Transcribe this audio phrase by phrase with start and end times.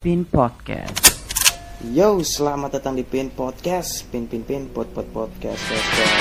[0.00, 1.12] Pin Podcast.
[1.92, 4.08] Yo, selamat datang di Pin Podcast.
[4.08, 5.60] Pin Pin Pin Pod Pod Podcast.
[5.60, 6.16] Podcast.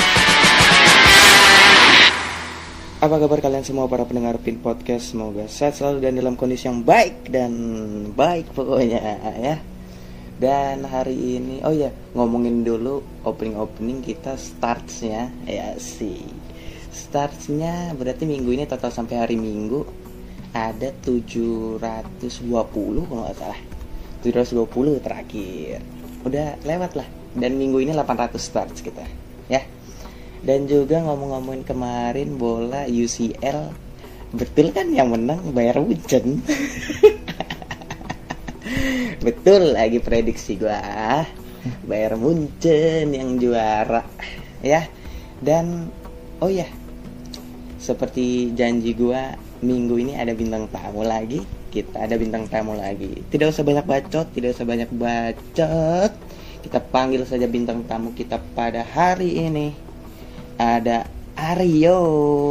[3.00, 5.16] Apa kabar kalian semua para pendengar Pin Podcast?
[5.16, 7.56] Semoga sehat selalu dan dalam kondisi yang baik dan
[8.20, 9.00] baik pokoknya
[9.39, 9.55] ya.
[10.36, 16.27] Dan hari ini, oh ya ngomongin dulu opening-opening kita startsnya ya sih.
[16.91, 19.88] Startsnya berarti minggu ini total sampai hari Minggu
[20.52, 23.68] ada 720 kalau nggak salah
[24.21, 25.80] 720 terakhir.
[26.27, 27.07] Udah lewat lah.
[27.35, 29.05] Dan minggu ini 800 starts kita
[29.49, 29.61] ya.
[30.39, 33.75] Dan juga ngomong-ngomongin kemarin bola UCL
[34.30, 36.39] betul kan yang menang bayar hujan?
[39.20, 41.27] Betul lagi prediksi gua.
[41.83, 44.08] Bayar Munchen yang juara
[44.63, 44.88] ya.
[45.44, 45.91] Dan
[46.39, 46.67] oh ya
[47.80, 53.54] seperti janji gua minggu ini ada bintang tamu lagi kita ada bintang tamu lagi tidak
[53.54, 56.12] usah banyak bacot tidak usah banyak bacot
[56.59, 59.72] kita panggil saja bintang tamu kita pada hari ini
[60.59, 61.08] ada
[61.39, 62.00] Aryo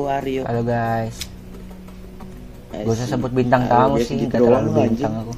[0.09, 1.29] Aryo Halo guys.
[2.73, 5.23] Gue usah sebut bintang Halo, tamu sih, gak terlalu lu, bintang anjing.
[5.25, 5.33] aku.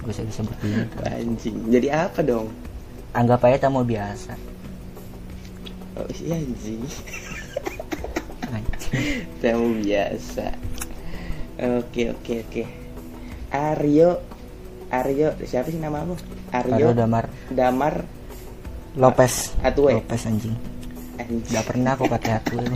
[0.00, 1.04] Gue usah disebut bintang.
[1.12, 2.48] anjing jadi apa dong
[3.12, 4.32] Anggap aja tamu biasa.
[6.00, 6.82] oh iya anjing
[8.48, 9.08] Anjing.
[9.44, 10.46] tamu biasa
[11.58, 12.62] oke oke oke
[13.52, 14.10] Aryo
[14.88, 16.16] Aryo siapa sih namamu
[16.52, 17.94] Aryo Halo Damar Damar
[18.92, 19.56] Lopez.
[19.64, 19.96] Atue.
[19.96, 20.52] Lopez anjing.
[21.16, 21.40] anjing.
[21.48, 22.60] Gak pernah aku pakai Atue.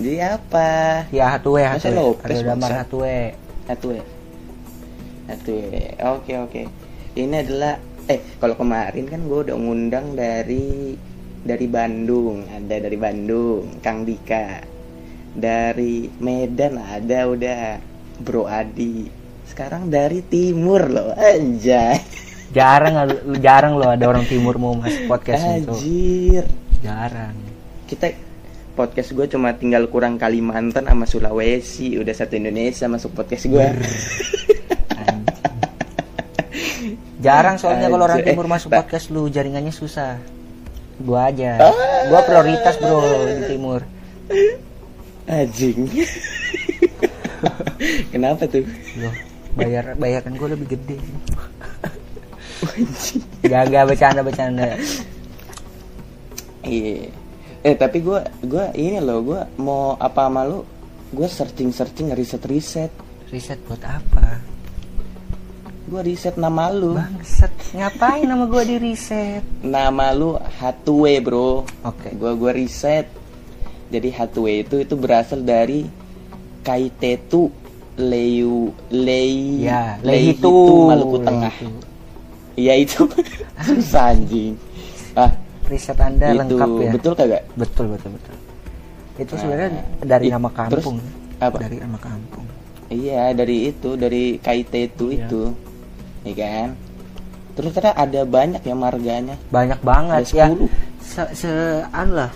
[0.00, 0.68] jadi apa
[1.08, 1.96] ya Atue, Atue.
[1.96, 2.84] Lopez, Halo Damar?
[2.84, 3.32] Atue.
[3.70, 3.94] satu
[5.30, 6.62] satu ya oke oke
[7.14, 7.78] ini adalah
[8.10, 10.98] eh kalau kemarin kan gue udah ngundang dari
[11.46, 14.58] dari Bandung ada dari Bandung Kang Dika
[15.34, 17.60] dari Medan ada udah
[18.20, 19.06] Bro Adi
[19.46, 21.98] sekarang dari Timur loh anjay
[22.50, 23.06] Jarang
[23.38, 25.70] jarang loh ada orang timur mau masuk podcast itu.
[25.70, 26.44] anjir
[26.82, 27.36] Jarang.
[27.86, 28.10] kita
[28.74, 33.66] podcast gue cuma tinggal kurang Kalimantan sama Sulawesi udah satu Indonesia masuk podcast gue.
[37.20, 40.16] Jarang soalnya kalau orang timur Eh, masuk podcast lu jaringannya susah.
[41.00, 41.60] Gua aja.
[41.60, 41.72] Ah.
[42.08, 43.80] Gua prioritas bro di timur.
[45.30, 45.86] Anjing
[48.12, 48.66] kenapa tuh
[48.98, 49.14] Loh,
[49.56, 50.98] bayar bayaran gue lebih gede.
[53.46, 54.76] Gak gak bercanda bercanda.
[56.60, 57.08] Iya.
[57.60, 60.60] Eh tapi gue gua ini loh gue mau apa sama lu?
[61.10, 62.92] Gue searching searching riset riset.
[63.32, 64.44] Riset buat apa?
[65.90, 66.94] Gue riset nama lu.
[66.94, 69.42] Bangsat, ngapain nama gue di riset?
[69.64, 71.66] Nama lu Hatue bro.
[71.82, 72.14] Oke.
[72.14, 73.19] Gue gua riset.
[73.90, 75.82] Jadi Hatue itu itu berasal dari
[76.60, 77.50] Kaitetu
[77.96, 80.54] Leu Lei Ya, Leihitu, Lehitu.
[80.86, 81.54] Maluku Tengah.
[82.54, 83.02] Iya itu
[83.66, 84.54] susah anjing.
[85.12, 85.30] Ah
[85.66, 86.90] Riset anda itu lengkap ya.
[86.92, 87.42] betul kagak?
[87.54, 88.34] Betul betul betul.
[89.16, 89.70] Itu Nah, sebenarnya
[90.00, 90.96] dari i- nama terus kampung.
[91.38, 91.56] apa?
[91.58, 92.44] Dari nama kampung.
[92.88, 95.18] Iya dari itu dari Kaitetu Iya.
[95.20, 95.42] itu,
[96.24, 96.68] iya kan?
[97.52, 99.36] Terus ternyata ada banyak ya marganya.
[99.48, 100.46] Banyak banget Ada ya.
[100.48, 100.66] 10.
[101.00, 101.50] Se, se
[101.88, 102.30] anu lah.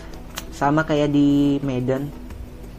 [0.55, 2.07] Sama kayak di Medan.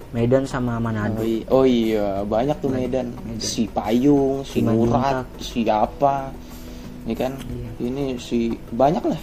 [0.09, 1.19] Medan sama Manado.
[1.19, 3.11] Oh, i- oh iya banyak tuh Medan.
[3.11, 3.35] Medan.
[3.37, 5.43] Si Payung, si Murat, Simanjuntak.
[5.43, 6.31] si apa,
[7.03, 7.35] ini kan?
[7.43, 7.69] Iya.
[7.83, 8.39] Ini si
[8.71, 9.19] banyak lah,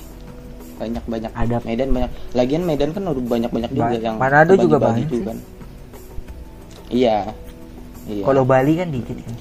[0.77, 1.31] banyak banyak.
[1.33, 2.11] Ada- Medan banyak.
[2.35, 5.25] Lagian Medan kan udah banyak banyak juga yang Manado juga banyak sih.
[5.25, 5.39] kan.
[6.93, 7.19] Iya.
[8.05, 8.25] Iya.
[8.29, 9.37] Kalau Bali kan dikit kan.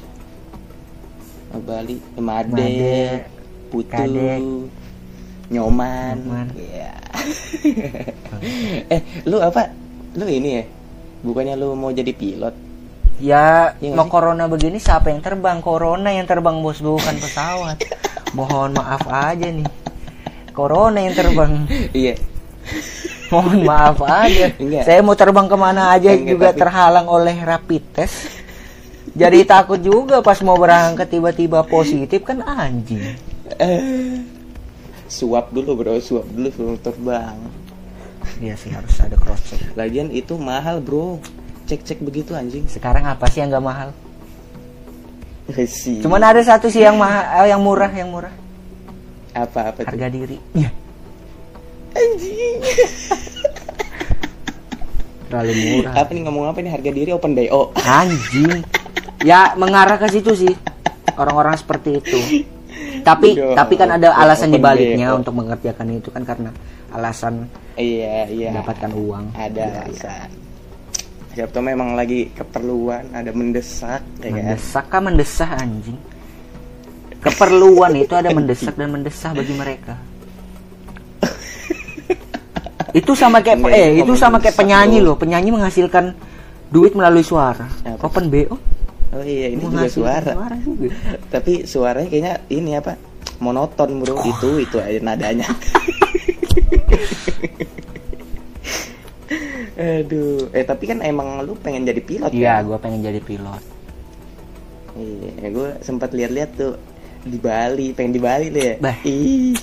[1.52, 3.28] Bali, Made, Made,
[3.68, 4.40] Putu, Kadek.
[5.52, 6.16] Nyoman.
[6.16, 6.48] Nyoman.
[6.56, 6.96] Iya.
[8.94, 9.70] eh, lu apa?
[10.18, 10.64] Lu ini ya?
[11.22, 12.56] Bukannya lu mau jadi pilot?
[13.22, 14.12] Ya, nggak mau sih?
[14.12, 15.62] corona begini siapa yang terbang?
[15.62, 17.78] Corona yang terbang bos bukan pesawat.
[18.38, 19.68] Mohon maaf aja nih.
[20.52, 21.54] Corona yang terbang.
[21.94, 22.18] iya.
[23.30, 24.52] Mohon maaf aja.
[24.58, 24.84] Enggak.
[24.84, 28.42] Saya mau terbang ke mana aja Enggak, juga tapi- terhalang oleh rapid test.
[29.12, 33.20] Jadi takut juga pas mau berangkat tiba-tiba positif kan anjing.
[35.12, 37.36] Eh, suap dulu bro, suap dulu sebelum terbang.
[38.40, 39.60] Iya sih harus ada cross check.
[39.76, 41.20] Lagian itu mahal bro.
[41.68, 42.64] Cek-cek begitu anjing.
[42.72, 43.90] Sekarang apa sih yang nggak mahal?
[45.68, 46.00] Si.
[46.00, 48.32] Cuman ada satu sih yang mahal, yang murah, yang murah.
[49.36, 49.92] apa apa tuh?
[49.92, 50.40] Harga diri.
[50.56, 50.72] Iya.
[51.92, 52.58] Anjing.
[55.28, 55.94] Terlalu murah.
[56.00, 57.76] Apa nih ngomong apa nih harga diri open DO?
[57.84, 58.64] Anjing.
[59.28, 60.56] Ya mengarah ke situ sih.
[61.20, 62.20] Orang-orang seperti itu.
[63.02, 66.54] Tapi Udah, tapi kan ada alasan dibaliknya untuk mengerjakan itu kan karena
[66.94, 67.50] alasan
[67.80, 68.50] Iya iya.
[68.54, 69.26] mendapatkan uang.
[69.34, 69.82] Ada iya.
[69.90, 70.30] alasan.
[71.32, 75.96] siapa tahu memang lagi keperluan ada mendesak ya kan mendesak kah mendesah anjing
[77.24, 79.96] keperluan itu ada mendesak dan mendesah bagi mereka
[83.00, 85.16] itu sama kayak eh itu sama kayak penyanyi loh.
[85.16, 86.12] penyanyi menghasilkan
[86.68, 87.68] duit melalui suara
[88.04, 88.60] open bo
[89.12, 90.56] oh iya ini juga menghasilkan suara.
[90.64, 90.88] juga.
[91.34, 92.96] tapi suaranya kayaknya ini apa
[93.42, 94.22] monoton bro.
[94.24, 95.48] Itu itu aja nadanya.
[99.82, 100.54] Aduh.
[100.54, 102.70] Eh tapi kan emang lu pengen jadi pilot iya kan?
[102.70, 103.64] gue pengen jadi pilot.
[104.96, 106.78] Iya gue sempat lihat-lihat tuh
[107.26, 108.76] di Bali pengen di Bali lu ya.
[108.78, 108.96] Bah.
[109.04, 109.58] ih.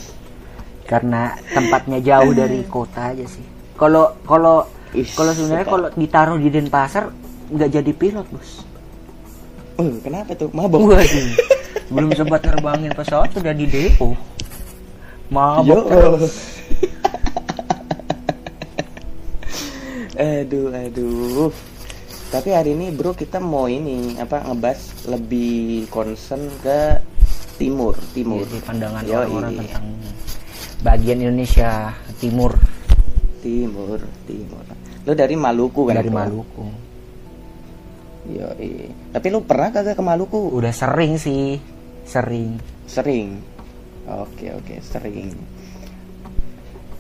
[0.88, 3.44] Karena tempatnya jauh dari kota aja sih.
[3.78, 4.66] Kalau kalau
[5.14, 7.12] kalau sebenarnya kalau ditaruh di Denpasar
[7.48, 8.68] nggak jadi pilot bos
[9.78, 11.28] oh, kenapa tuh mabok Waduh,
[11.94, 14.18] belum sempat terbangin pesawat sudah di depo.
[15.30, 15.88] Mabok Yo.
[15.88, 16.34] terus.
[20.18, 21.54] aduh aduh
[22.34, 26.98] tapi hari ini bro kita mau ini apa ngebahas lebih concern ke
[27.54, 29.14] timur timur Jadi pandangan Yoi.
[29.14, 29.84] orang-orang tentang
[30.82, 32.58] bagian Indonesia Timur
[33.38, 34.66] timur timur
[35.06, 36.18] lu dari Maluku kan dari bro?
[36.18, 36.87] Maluku.
[38.28, 38.92] Yoi.
[39.10, 41.56] tapi lu pernah kagak ke Maluku Udah sering sih,
[42.04, 42.60] sering.
[42.84, 43.40] sering
[44.04, 45.32] oke oke sering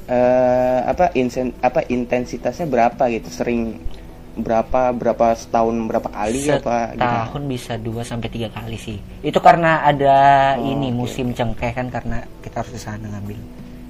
[0.08, 3.76] eh apa insen apa intensitasnya berapa gitu sering
[4.38, 8.96] berapa berapa setahun berapa kali apa gitu Setahun bisa 2 sampai tiga kali sih.
[9.20, 10.16] Itu karena ada
[10.56, 10.96] Oh, ini oke.
[10.96, 13.34] musim cengkeh kan karena kita harus ke sana ngambil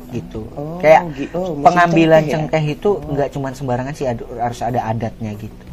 [0.08, 0.48] gitu.
[0.56, 1.04] Oh, Kayak
[1.36, 2.32] oh, pengambilan cengkeh ya?
[2.32, 4.08] cengkeh, itu nggak cuma sembarangan sih,
[4.40, 5.64] harus ada adatnya gitu.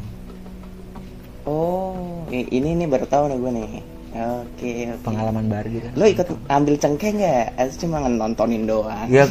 [1.46, 3.66] Oh, ini nih baru tahu nih gue nih.
[4.16, 5.04] Oke, oke.
[5.06, 5.88] Pengalaman baru gitu.
[5.94, 7.46] Lo ikut ambil cengkeh nggak?
[7.60, 9.06] Atau cuma nontonin doang?
[9.12, 9.30] ya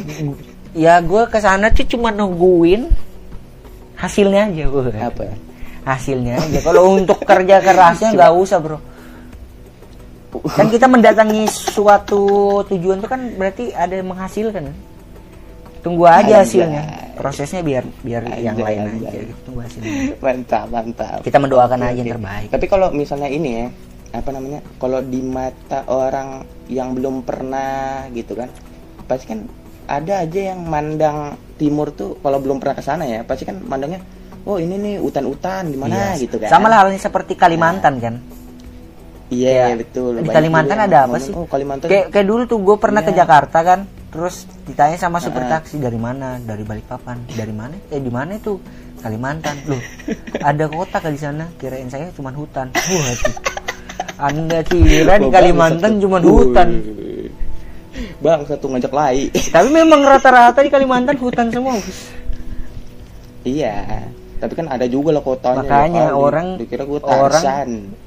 [0.75, 2.91] ya gue ke sana tuh cuma nungguin
[3.95, 5.23] hasilnya aja gue Apa?
[5.87, 8.77] hasilnya aja kalau untuk kerja kerasnya nggak usah bro
[10.51, 14.75] kan kita mendatangi suatu tujuan itu kan berarti ada yang menghasilkan kan?
[15.79, 16.43] tunggu aja Anjay.
[16.43, 16.83] hasilnya
[17.15, 19.07] prosesnya biar biar yang Anjay, lain anjay.
[19.07, 19.93] aja gitu hasilnya
[20.25, 21.19] Mantap, mantap.
[21.21, 23.67] kita mendoakan aja yang terbaik Tapi kalau misalnya ini ya,
[24.13, 24.59] apa namanya?
[24.75, 28.47] Kalau di mata orang yang belum pernah gitu kan,
[29.03, 29.43] pasti kan
[29.85, 31.17] ada aja yang mandang
[31.55, 33.99] timur tuh kalau belum pernah ke sana ya, pasti kan mandangnya,
[34.43, 36.23] oh ini nih hutan-hutan di mana Iya.
[36.23, 36.47] gitu kan.
[36.47, 38.15] sama lah halnya seperti Kalimantan kan
[39.25, 40.11] Iya, Kayak betul.
[40.21, 41.33] di Kalimantan ada yang apa sih?
[41.33, 41.89] Oh, Kalimantan.
[41.89, 43.25] Kayak kayak dulu tuh gue pernah ke Iya.
[43.25, 43.79] Jakarta kan,
[44.15, 46.39] terus ditanya sama supir taksi dari mana?
[46.39, 47.19] Dari Balikpapan.
[47.27, 47.75] Dari mana?
[47.91, 48.55] Eh di mana itu?
[49.03, 49.59] Kalimantan.
[49.67, 49.77] Loh,
[50.39, 51.45] ada kota kali di sana.
[51.59, 52.71] Kirain saya cuma hutan.
[52.71, 53.11] Wah,
[54.17, 56.79] Anda kira di Kalimantan cuma hutan.
[58.23, 59.27] Bang, satu ngajak lai.
[59.29, 61.75] Tapi memang rata-rata di Kalimantan hutan semua.
[63.43, 64.07] Iya.
[64.35, 65.59] Tapi kan ada juga lah kotanya.
[65.61, 66.17] Makanya Ya kali.
[66.17, 67.43] orang Dikira gue orang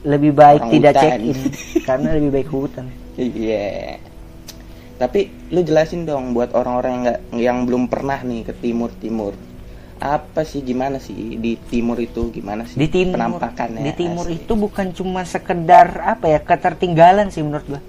[0.05, 1.03] lebih baik Orang tidak hutan.
[1.05, 1.39] check in
[1.85, 2.85] karena lebih baik hutan.
[3.15, 3.69] Iya.
[4.99, 9.33] Tapi lu jelasin dong buat orang-orang yang nggak yang belum pernah nih ke timur timur.
[9.99, 13.83] Apa sih gimana sih di timur itu gimana sih Di timur penampakannya?
[13.83, 14.39] di timur asli?
[14.39, 17.83] itu bukan cuma sekedar apa ya ketertinggalan sih menurut gua.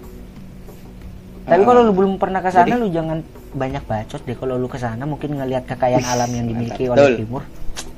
[1.50, 4.78] Tapi kalau lu belum pernah ke sana lu jangan banyak bacot deh kalau lu ke
[4.78, 6.94] sana mungkin ngelihat kekayaan alam yang dimiliki mantap.
[6.94, 7.20] oleh Betul.
[7.26, 7.44] timur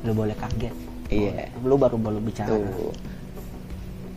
[0.08, 0.76] lu boleh kaget.
[1.12, 1.32] Iya.
[1.60, 2.48] Lu baru baru bicara.
[2.48, 2.96] Tuh.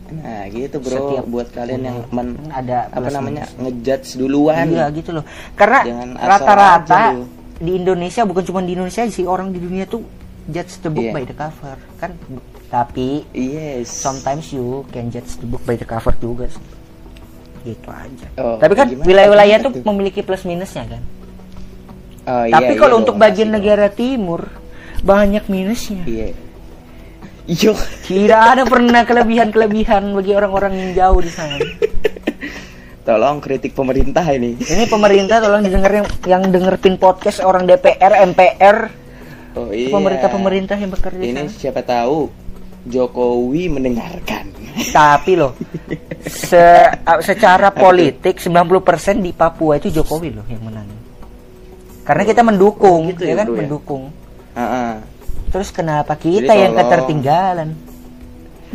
[0.05, 4.69] Nah, gitu bro Setiap buat kalian yang men ada apa namanya ngejudge duluan.
[4.69, 5.25] Iya gitu loh.
[5.53, 5.81] Karena
[6.15, 7.17] rata-rata
[7.55, 10.05] di Indonesia bukan cuma di Indonesia sih orang di dunia tuh
[10.45, 11.13] judge the book Iya.
[11.13, 12.11] by the cover kan.
[12.67, 13.89] Tapi Yes.
[13.89, 16.61] sometimes you can judge the book by the cover juga sih.
[17.65, 18.27] Gitu aja.
[18.37, 21.01] Oh, Tapi kan wilayah-wilayah tuh memiliki plus minusnya kan.
[22.25, 23.55] Oh, iya, Tapi iya kalau dong, untuk bagian pasti dong.
[23.57, 24.41] negara timur
[25.01, 26.05] banyak minusnya.
[26.05, 26.44] Iya.
[27.45, 27.77] Yo.
[28.01, 31.61] Tidak ada pernah kelebihan-kelebihan bagi orang-orang yang jauh di sana.
[33.01, 34.57] Tolong kritik pemerintah ini.
[34.57, 38.77] Ini pemerintah tolong didengar yang, yang denger pin podcast orang DPR, MPR,
[39.53, 39.87] Oh iya.
[39.87, 41.51] pemerintah-pemerintah yang bekerja Ini sana.
[41.53, 42.27] siapa tahu
[42.83, 44.49] Jokowi mendengarkan.
[44.91, 45.53] Tapi loh,
[46.21, 48.67] se- uh, secara politik 90%
[49.17, 50.89] di Papua itu Jokowi loh yang menang.
[52.01, 53.59] Karena kita mendukung, Oh, gitu ya ya, kan, bro, ya?
[53.61, 54.03] mendukung.
[54.57, 54.93] Heeh.
[55.55, 56.83] Terus kenapa kita Jadi yang tolong.
[56.83, 57.69] ketertinggalan?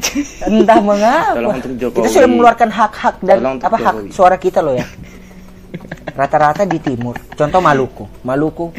[0.48, 1.60] Entah mengapa.
[1.92, 4.10] Kita sudah mengeluarkan hak-hak dan Tolong apa hak Jokowi.
[4.10, 4.86] suara kita loh ya.
[6.10, 7.20] Rata-rata di timur.
[7.30, 8.72] Contoh Maluku, Maluku,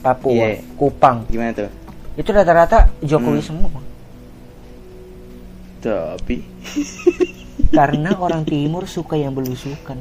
[0.00, 0.66] Papua, Iya.
[0.74, 1.24] Kupang.
[1.24, 1.70] Gimana tuh?
[2.14, 3.46] Itu rata-rata Jokowi Hmm.
[3.46, 3.80] semua.
[5.80, 6.36] Tapi
[7.76, 9.98] Karena orang timur suka yang belusukan.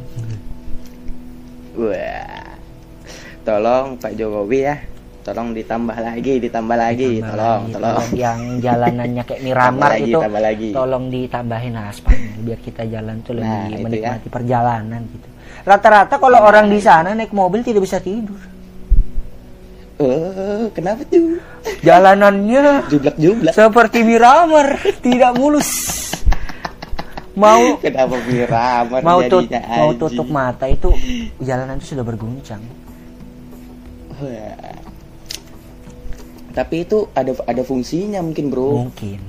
[1.76, 2.50] wah.
[3.44, 4.76] Tolong Pak Jokowi ya.
[5.24, 8.06] Tolong ditambah lagi ditambah lagi Tambah tolong lagi, tolong.
[8.14, 10.68] Yang jalanannya kayak Miramar itu lagi.
[10.70, 13.78] tolong ditambahin aspalnya biar kita jalan tuh lebih Nah, ya.
[13.80, 15.28] menikmati perjalanan gitu.
[15.64, 18.36] Rata-rata kalau Nah, orang di sana naik mobil tidak bisa tidur.
[19.96, 21.40] Eh kenapa tuh?
[21.80, 25.72] Jalanannya jublak jublak seperti Miramar tidak mulus.
[27.34, 30.94] Mau kenapa miramar mau tut mau tutup mata itu
[31.40, 32.62] jalanan itu sudah berguncang.
[34.20, 34.83] Wah.
[36.54, 38.86] Tapi itu ada ada fungsinya mungkin bro.
[38.86, 39.20] Mungkin.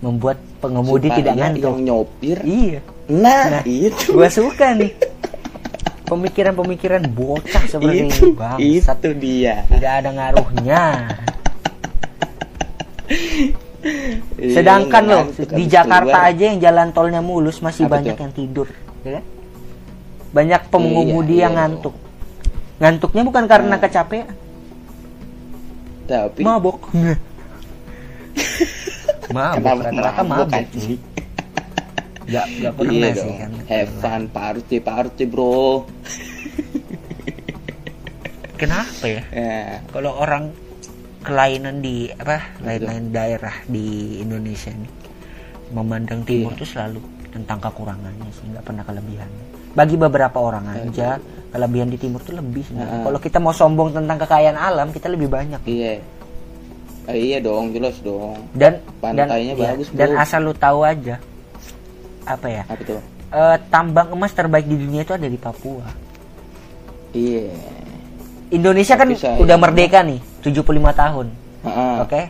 [0.00, 2.38] Membuat pengemudi Supaya tidak yang ngantuk nyopir.
[2.40, 2.80] Iya.
[3.10, 4.14] Nah, Nah, itu.
[4.14, 4.92] gua suka nih.
[6.04, 9.64] Pemikiran-pemikiran bocah seperti itu ini bang itu dia.
[9.66, 10.82] Tidak ada ngaruhnya.
[14.38, 16.32] Iya, sedangkan loh di Jakarta keluar.
[16.32, 18.22] aja yang jalan tolnya mulus masih Apa banyak tuh?
[18.24, 18.68] yang tidur
[19.04, 19.24] ya kan?
[20.32, 21.60] banyak pengemudi Iya, yang iya.
[21.60, 21.94] ngantuk.
[22.74, 23.80] ngantuknya bukan karena Nah.
[23.80, 24.26] kecapean
[26.06, 26.78] tapi mabok.
[29.34, 30.98] Mabok rata-rata mabok, sih
[32.24, 33.28] Gak, gak pernah iya sih.
[33.28, 33.36] dong.
[33.36, 35.84] Kan have fun party party bro.
[38.54, 39.22] Kenapa ya?
[39.28, 39.82] Ya.
[39.90, 40.54] Kalau orang
[41.20, 44.88] kelainan di apa lain-lain daerah di Indonesia ini
[45.72, 46.60] memandang timur Iya.
[46.60, 49.44] tuh selalu tentang kekurangannya sih nggak pernah kelebihannya.
[49.74, 51.18] Bagi beberapa orang aja
[51.54, 52.90] kelebihan di timur tuh lebih sebenarnya.
[52.90, 53.04] Heeh.
[53.06, 56.02] kalau kita mau sombong tentang kekayaan alam kita lebih banyak iya
[57.04, 60.18] Eh, iya dong jelas dong dan Pantainya dan, iya, bagus, dan bro.
[60.18, 61.20] asal lu tahu aja
[62.24, 62.96] apa ya apa tuh
[63.30, 65.84] eh, tambang emas terbaik di dunia itu ada di Papua
[67.12, 67.52] iya
[68.46, 70.62] Indonesia kan Tapi saya- udah merdeka nih 75
[70.94, 71.26] tahun.
[71.98, 72.22] Oke.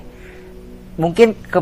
[0.97, 1.61] Mungkin ke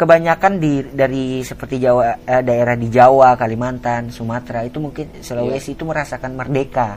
[0.00, 5.84] kebanyakan di dari seperti Jawa eh, daerah di Jawa, Kalimantan, Sumatera itu mungkin Sulawesi itu
[5.84, 6.96] merasakan merdeka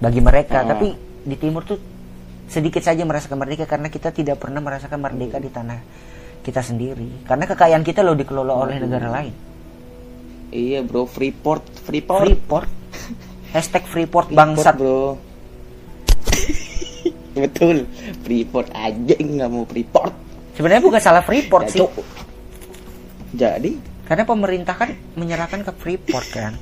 [0.00, 0.72] bagi mereka, Ah.
[0.72, 1.76] tapi di timur tuh
[2.48, 5.80] sedikit saja merasakan merdeka karena kita tidak pernah merasakan merdeka di tanah
[6.40, 7.28] kita sendiri.
[7.28, 9.34] Karena kekayaan kita loh dikelola oleh negara lain.
[10.48, 12.68] iya bro Freeport Freeport Freeport.
[13.52, 14.74] Hashtag Freeport Freeport, bangsat.
[14.80, 15.20] bro
[17.36, 17.84] betul
[18.24, 20.14] Freeport aja nggak mau Freeport
[20.58, 21.86] Sebenarnya bukan salah Freeport Ya, sih.
[23.30, 26.52] Jadi Karena pemerintah kan menyerahkan ke Freeport kan.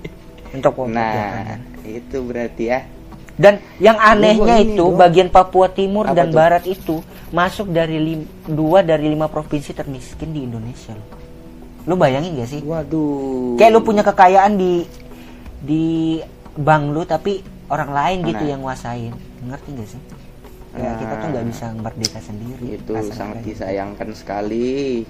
[0.54, 1.58] Untuk memperjuangkan.
[1.58, 2.80] nah itu berarti ya
[3.34, 5.00] Dan yang anehnya itu bro.
[5.00, 6.36] bagian Papua Timur Apa dan tuh?
[6.36, 6.96] Barat itu
[7.30, 11.08] masuk dari lim- dua dari lima provinsi termiskin di Indonesia loh.
[11.82, 12.60] Lu bayangin gak sih?
[12.60, 14.84] waduh Kayak lu punya kekayaan di
[15.58, 15.84] di
[16.52, 19.14] bank lu tapi orang lain gitu yang nguasain.
[19.40, 20.00] Ngerti gak sih?
[20.70, 21.50] Kayak kita tuh nggak Ah.
[21.50, 22.66] bisa merdeka sendiri.
[22.72, 25.02] itu sangat kayak disayangkan sekali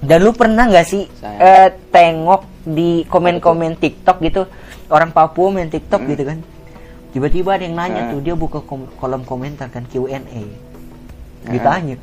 [0.00, 1.40] Dan lu pernah nggak sih Sayang.
[1.40, 4.42] eh, tengok di komen-komen TikTok gitu
[4.88, 6.10] orang Papua main TikTok Hmm.
[6.10, 6.38] gitu kan?
[7.10, 8.10] Tiba-tiba ada yang nanya Ah.
[8.10, 10.20] tuh dia buka kom- kolom komentar kan Q&A.
[10.20, 10.48] Ah.
[11.46, 11.96] Ditanya,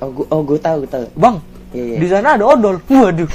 [0.00, 1.38] oh gua oh gua tahu tahu "Bang,
[1.70, 1.96] Iya, iya.
[1.98, 3.30] di sana ada odol." Waduh.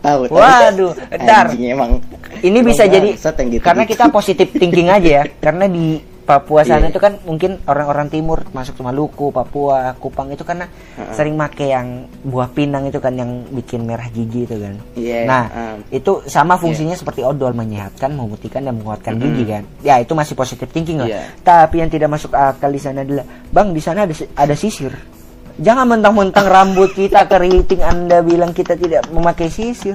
[0.00, 1.46] tahu tahu Waduh, ntar.
[1.50, 2.00] Emang
[2.36, 5.24] Ini emang bisa jadi gitu, karena kita positif thinking aja ya.
[5.44, 6.96] Karena di Papua sana Iya.
[6.96, 10.64] itu kan mungkin orang-orang timur masuk ke Maluku, Papua, Kupang itu karena
[10.96, 11.12] Heeh.
[11.12, 14.74] sering make yang buah pinang itu kan yang bikin merah gigi itu kan.
[14.96, 19.62] Iya, Nah, um, itu sama fungsinya seperti odol menyehatkan, memutihkan dan menguatkan gigi kan.
[19.84, 21.12] Ya, itu masih positif thinking lah.
[21.12, 21.20] Iya.
[21.44, 24.96] Tapi yang tidak masuk akal di sana adalah, "Bang, di sana ada ada sisir."
[25.54, 29.94] Jangan mentang-mentang rambut kita keriting Anda bilang kita tidak memakai sisir.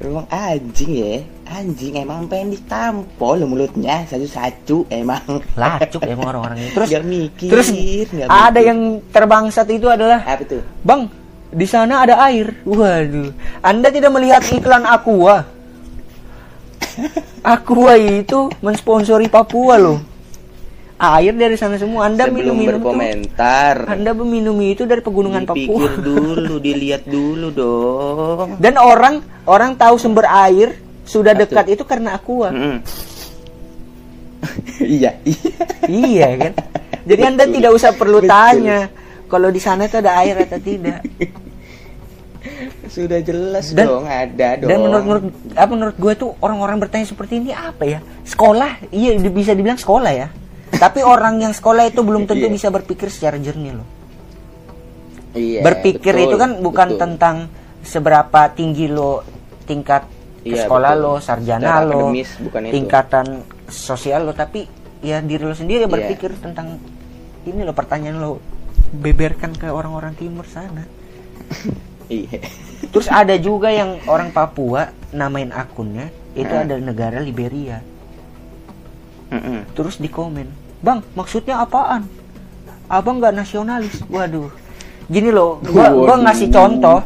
[0.00, 1.14] emang anjing ya
[1.50, 6.70] anjing emang pengen ditampol mulutnya satu-satu emang Lacuk emang orang-orang ini.
[6.72, 7.68] Terus Nggak mikir, terus
[8.14, 8.68] nggak ada mikir.
[8.70, 8.80] yang
[9.10, 11.10] terbangsat itu adalah, apa tuh "Bang,
[11.50, 13.34] di sana ada air." Waduh.
[13.60, 15.42] Anda tidak melihat iklan Aqua.
[17.44, 19.98] Aqua itu mensponsori Papua loh.
[21.00, 22.12] Air dari sana semua.
[22.12, 22.70] Anda sebelum minum-minum itu.
[22.76, 25.56] berkomentar Anda meminum itu dari pegunungan Papua.
[25.56, 30.76] dipikir dulu dilihat dulu dong Dan orang orang tahu sumber air
[31.10, 31.50] sudah Betul.
[31.50, 32.54] dekat itu karena Aqua.
[32.54, 32.78] Mm.
[34.80, 35.58] iya iya
[35.90, 36.52] iya kan?
[37.02, 37.54] Jadi Anda Betul.
[37.58, 38.30] tidak usah perlu Betul.
[38.30, 38.78] tanya
[39.26, 41.02] kalau di sana itu ada air atau tidak.
[42.90, 45.24] sudah jelas Dan- dong ada dong Dan menurut menurut
[45.54, 47.98] apa menurut gue tuh orang-orang bertanya seperti ini apa ya?
[48.22, 50.28] Sekolah, iya bisa dibilang sekolah ya.
[50.70, 52.54] Tapi orang yang sekolah itu belum tentu Iya.
[52.54, 53.88] bisa berpikir secara jernih loh.
[55.30, 57.00] iya, berpikir betul, itu kan bukan betul.
[57.06, 57.36] tentang
[57.86, 59.22] seberapa tinggi lo
[59.62, 60.02] tingkat
[60.40, 61.04] Iya, sekolah betul.
[61.04, 62.72] lo, sarjana Secara lo, akademis, bukan itu.
[62.72, 63.26] tingkatan
[63.68, 64.64] sosial lo, tapi
[65.00, 65.92] ya diri lo sendiri Iya.
[65.92, 66.80] berpikir tentang
[67.44, 68.40] ini lo pertanyaan lo
[68.90, 70.84] beberkan ke orang-orang timur sana.
[72.08, 72.40] iya
[72.90, 76.64] Terus ada juga yang orang Papua namain akunnya itu Hah?
[76.64, 77.84] ada negara Liberia.
[79.30, 79.62] Mm-mm.
[79.76, 80.48] Terus di komen,
[80.80, 82.08] bang maksudnya apaan
[82.90, 84.50] abang nggak nasionalis waduh
[85.06, 86.98] gini loh gua gua ngasih contoh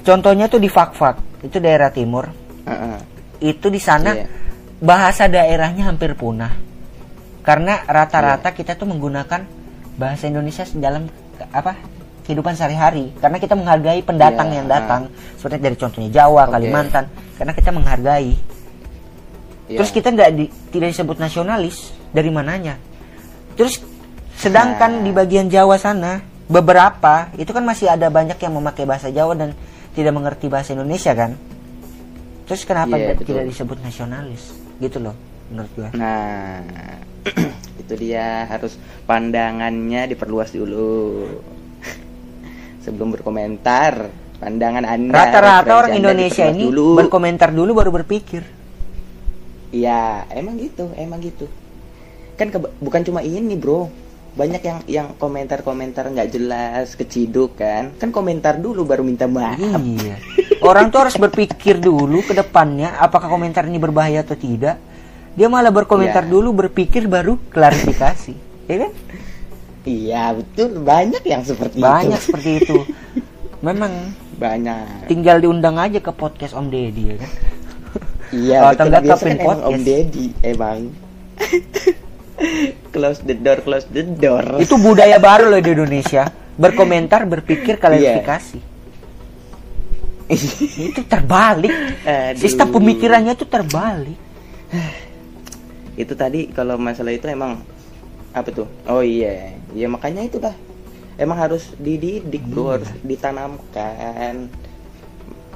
[0.00, 2.30] contohnya tuh di Fakfak itu daerah timur
[2.64, 2.96] Heeh.
[3.42, 4.26] itu di sana Iya.
[4.78, 6.54] bahasa daerahnya hampir punah
[7.42, 9.42] karena rata-rata kita tuh menggunakan
[9.94, 11.10] bahasa Indonesia dalam
[11.50, 11.74] apa
[12.22, 15.02] kehidupan sehari-hari karena kita menghargai pendatang Iya, yang datang
[15.34, 16.52] seperti dari contohnya Jawa Oke.
[16.54, 18.32] Kalimantan karena kita menghargai
[19.66, 19.78] Iya.
[19.78, 22.78] terus kita nggak di- tidak disebut nasionalis dari mananya
[23.58, 23.82] terus
[24.38, 25.04] sedangkan Nah.
[25.04, 29.50] di bagian Jawa sana beberapa itu kan masih ada banyak yang memakai bahasa Jawa dan
[29.92, 31.36] tidak mengerti bahasa Indonesia kan
[32.44, 33.28] terus kenapa nggak- betul.
[33.28, 34.42] tidak disebut nasionalis
[34.78, 35.14] gitu loh
[35.48, 36.64] menurut gua Nah,
[37.80, 41.28] itu dia harus pandangannya diperluas dulu.
[42.84, 44.08] Sebelum berkomentar,
[44.38, 46.96] pandangan Anda rata-rata orang Indonesia ini dulu.
[46.96, 48.42] berkomentar dulu baru berpikir
[49.70, 51.48] Iya, emang gitu, emang gitu.
[52.34, 53.88] Kan bukan cuma ini, Bro.
[54.32, 57.92] Banyak yang yang komentar-komentar nggak jelas, keciduk kan.
[57.94, 59.60] Kan komentar dulu baru minta maaf.
[59.78, 60.16] iya
[60.62, 64.78] orang tuh harus berpikir dulu ke depannya apakah komentar ini berbahaya atau tidak
[65.34, 66.30] dia malah berkomentar Iya.
[66.30, 68.34] dulu berpikir baru klarifikasi
[68.68, 68.92] ya kan
[69.82, 70.78] Iya, betul.
[70.78, 72.26] Banyak yang seperti banyak itu.
[72.30, 72.78] seperti itu
[73.60, 75.10] memang Banyak.
[75.10, 77.30] tinggal diundang aja ke podcast Om Deddy ya kan
[78.32, 78.86] Iya, Atau betul.
[78.86, 79.82] enggak Biasa kan emang Om Podcast.
[79.84, 80.78] Deddy emang.
[82.94, 84.60] close the door, close the door.
[84.60, 88.60] itu budaya baru loh di Indonesia berkomentar berpikir klarifikasi
[90.92, 91.72] itu terbalik
[92.04, 92.40] Aduh.
[92.40, 94.16] sistem pemikirannya itu terbalik
[95.92, 97.60] itu tadi kalau masalah itu emang
[98.32, 98.64] apa tuh?
[98.88, 100.56] Oh iya, ya makanya itu lah.
[101.20, 102.72] Emang harus dididik, bro, Iya.
[102.80, 104.48] harus ditanamkan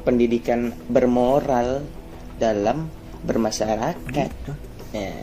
[0.04, 1.80] pendidikan bermoral
[2.36, 2.92] dalam
[3.24, 3.96] bermasyarakat.
[4.12, 4.52] Gitu.
[4.92, 5.16] Ya.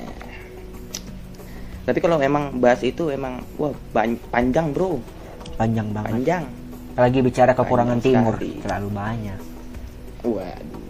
[1.84, 3.76] Tapi kalau emang bahas itu emang wah
[4.30, 5.04] panjang, bro,
[5.54, 6.44] panjang banget panjang.
[6.94, 8.62] lagi bicara kekurangan Panjang timur sekali.
[8.62, 9.40] terlalu banyak
[10.24, 10.86] Waduh,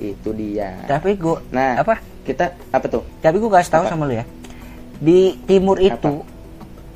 [0.00, 0.70] itu dia.
[0.84, 3.04] tapi gua Nah, apa kita apa tuh?
[3.18, 3.90] tapi gua kasih tahu Apa?
[3.90, 4.24] sama lu ya
[4.96, 6.24] di timur itu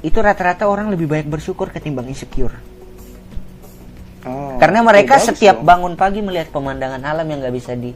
[0.01, 2.57] itu rata-rata orang lebih baik bersyukur ketimbang insecure
[4.23, 5.69] Oh, karena mereka bagus setiap dong.
[5.69, 7.93] bangun pagi melihat pemandangan alam yang nggak bisa di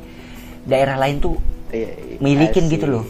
[0.62, 2.72] daerah lain tuh Iya, iya, milikin asik.
[2.76, 3.04] gitu loh.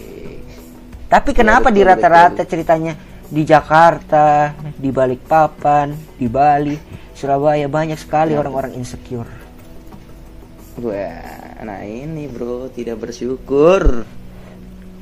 [1.09, 2.93] Tapi kenapa di rata-rata ceritanya
[3.25, 6.77] di Jakarta di Balikpapan di Bali
[7.13, 8.41] Surabaya banyak sekali Ya.
[8.41, 9.29] orang-orang insecure
[10.79, 14.07] Wah, nah ini bro tidak bersyukur.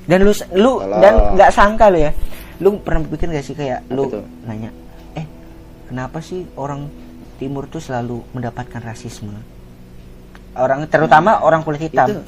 [0.06, 2.14] dan lu lu Kalau- dan nggak sangka lu ya
[2.56, 4.24] lu pernah pikir gak sih kayak Apa lu tuh?
[4.42, 4.70] nanya
[5.12, 5.26] eh
[5.84, 6.88] kenapa sih orang
[7.36, 9.34] timur tuh selalu mendapatkan rasisme
[10.54, 12.22] orang terutama orang kulit hitam Itu.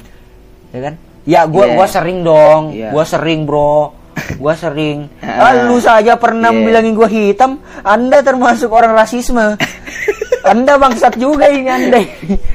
[0.69, 1.75] ya kan ya gua Iya.
[1.75, 2.89] gua sering dong Iya.
[2.91, 3.95] gua sering bro
[4.37, 5.51] gua sering Ah.
[5.51, 6.63] ah, lu saja pernah Iya.
[6.63, 9.55] bilangin gua hitam anda termasuk orang rasisme
[10.51, 11.99] anda bangsat juga ini anda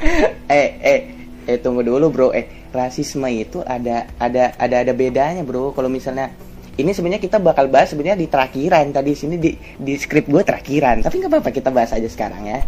[0.49, 1.01] eh eh
[1.45, 2.29] eh tunggu dulu bro.
[2.33, 5.77] Eh rasisme itu ada ada ada ada bedanya bro.
[5.77, 6.33] Kalau misalnya
[6.75, 11.05] ini sebenarnya kita bakal bahas sebenarnya di terakhiran tadi sini di di skrip gue terakhiran.
[11.05, 12.61] Tapi nggak apa-apa kita bahas aja sekarang ya.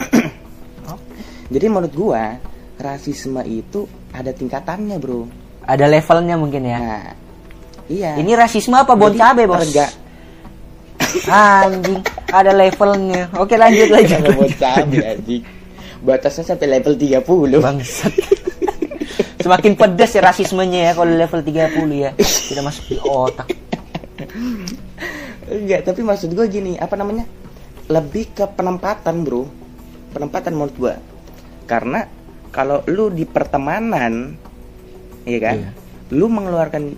[1.54, 2.38] Jadi menurut gua
[2.80, 5.26] rasisme itu ada tingkatannya bro.
[5.60, 7.06] ada levelnya mungkin ya Nah,
[7.86, 8.14] iya.
[8.16, 9.94] ini rasisme apa bon Jadi, cabe bos harga-
[11.26, 15.42] anjing ada levelnya oke lanjut lanjut Jangan buat cabai anjing.
[16.00, 17.24] Batasnya sampai level 30.
[17.60, 18.12] bangsat
[19.40, 21.50] semakin pedas ya rasismenya ya kalau level 30
[21.94, 23.48] ya tidak masuk di otak
[25.44, 27.28] Enggak, tapi maksud gue gini, apa namanya?
[27.86, 29.44] Lebih ke penempatan, Bro.
[30.10, 30.94] Penempatan menurut gue.
[31.64, 32.08] Karena
[32.54, 34.38] kalau lu di pertemanan,
[35.24, 35.56] iya kan?
[35.58, 35.70] Iya.
[36.10, 36.94] Lu mengeluarkan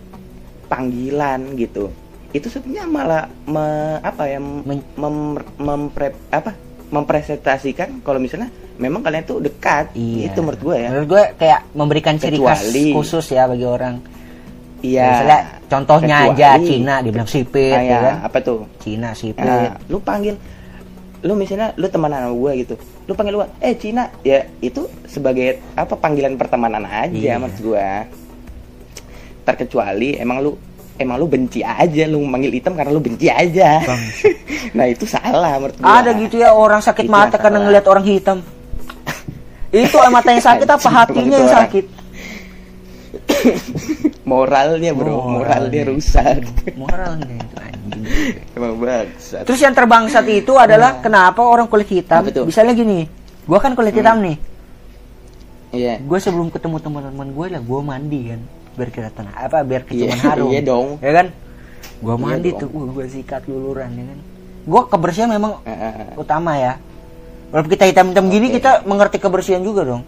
[0.67, 1.89] panggilan gitu.
[2.31, 4.37] Itu sebenarnya malah me- apa ya?
[4.39, 5.17] Men- mem,
[5.57, 6.53] mempre, apa?
[6.87, 9.91] mempresentasikan kalau misalnya memang kalian tuh dekat.
[9.93, 10.89] iya Itu menurut gue ya.
[10.89, 12.63] menurut gue kayak memberikan ciri khas
[12.95, 13.99] khusus ya bagi orang
[14.79, 15.03] Iya.
[15.05, 18.59] misalnya contohnya aja Kecuali- Cina dibilang sipit Ah, ya ya, kan apa tuh?
[18.79, 20.39] Cina sipit Nah, lu panggil
[21.27, 22.75] lu misalnya lu temenan sama gue gitu.
[23.05, 24.09] Lu panggil gua eh Cina.
[24.23, 27.35] Ya itu sebagai apa panggilan pertemanan aja Iya.
[27.37, 27.89] maksud gue
[29.43, 30.55] terkecuali emang lu
[30.97, 33.83] emang lu benci aja lu manggil hitam karena lu benci aja.
[34.73, 36.03] Nah itu salah menurut gua.
[36.03, 37.65] Ada gitu ya orang sakit Itu mata karena salah.
[37.65, 38.39] ngelihat orang hitam.
[39.69, 41.85] Itu mata yang sakit apa hatinya yang sakit
[44.27, 46.43] moralnya bro moralnya rusak
[46.75, 48.05] moralnya itu anjing
[48.59, 52.43] emang bangsat Terus yang terbangsat itu adalah kenapa orang kulit hitam, tuh?
[52.43, 53.07] misalnya gini,
[53.47, 54.37] gua kan kulit hitam nih,
[55.71, 58.41] iya gue sebelum ketemu teman-teman gue lah gue mandi kan,
[58.75, 60.99] biar kelihatan apa, biar Iya, harum, iya dong.
[60.99, 61.27] ya kan?
[61.97, 62.61] Gua Iya mandi dong.
[62.61, 64.19] tuh, uh, gua sikat luluran ya kan.
[64.67, 66.13] Gua kebersihan memang ah.
[66.19, 66.77] utama ya.
[67.49, 68.59] Walaupun kita hitam-hitam gini, Oke.
[68.59, 70.03] kita mengerti kebersihan juga dong.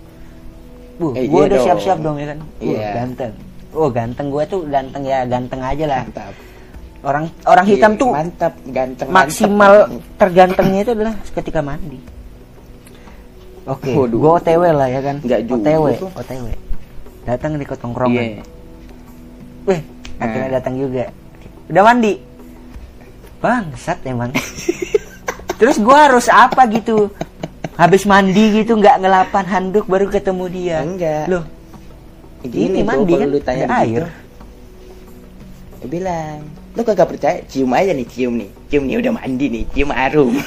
[0.98, 1.66] Uh, Eh, gua iya udah dong.
[1.70, 2.38] siap-siap dong ya kan.
[2.42, 2.88] Uh, Iya.
[2.92, 3.32] ganteng.
[3.70, 6.02] Oh, ganteng gua tuh ganteng ya, ganteng aja lah.
[6.02, 6.34] Mantap.
[6.98, 9.06] Orang orang hitam Iya, tuh mantap, ganteng.
[9.08, 10.18] maksimal mantap.
[10.18, 11.98] tergantengnya itu adalah ketika mandi.
[13.64, 14.16] Oke, Waduh.
[14.16, 15.16] gua OTW lah ya kan.
[15.20, 16.10] Nggak juga OTW, tuh.
[16.16, 16.44] OTW.
[17.22, 18.16] Datang di ketongkrongan.
[18.16, 18.42] Iya.
[19.68, 19.80] Wih,
[20.16, 20.54] akhirnya Eh.
[20.56, 21.04] datang juga.
[21.68, 22.12] Udah mandi.
[23.38, 24.32] Bangsat emang.
[25.60, 27.12] Terus gua harus apa gitu?
[27.76, 30.78] Habis mandi gitu nggak ngelapan handuk baru ketemu dia.
[30.82, 31.24] Enggak.
[31.30, 31.44] Loh,
[32.38, 34.04] Gini Ini mandi kalau kan, lu tanya ada gitu, air.
[35.78, 36.38] ya bilang,
[36.72, 40.34] lu kagak percaya, cium aja nih, cium nih, cium nih udah mandi nih, cium harum.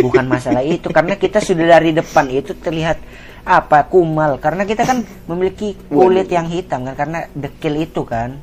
[0.00, 2.96] bukan masalah itu karena kita sudah dari depan itu terlihat
[3.44, 6.36] apa kumal karena kita kan memiliki kulit Waduh.
[6.40, 8.40] yang hitam kan karena dekil itu kan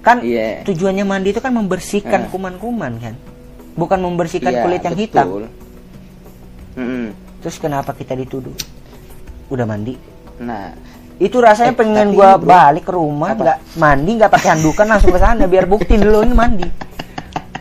[0.00, 0.64] kan Iya.
[0.64, 2.28] tujuannya mandi itu kan membersihkan Ah.
[2.32, 3.12] kuman-kuman kan
[3.76, 5.44] bukan membersihkan Iya, kulit yang hitam betul.
[6.80, 7.06] Mm-mm.
[7.44, 8.56] terus kenapa kita dituduh
[9.48, 10.00] udah mandi
[10.40, 10.72] Nah,
[11.18, 12.38] itu rasanya Eh, pengen bro.
[12.40, 16.32] balik ke rumah nggak mandi nggak pakai handukan langsung ke sana biar bukti dulu ini
[16.32, 16.66] mandi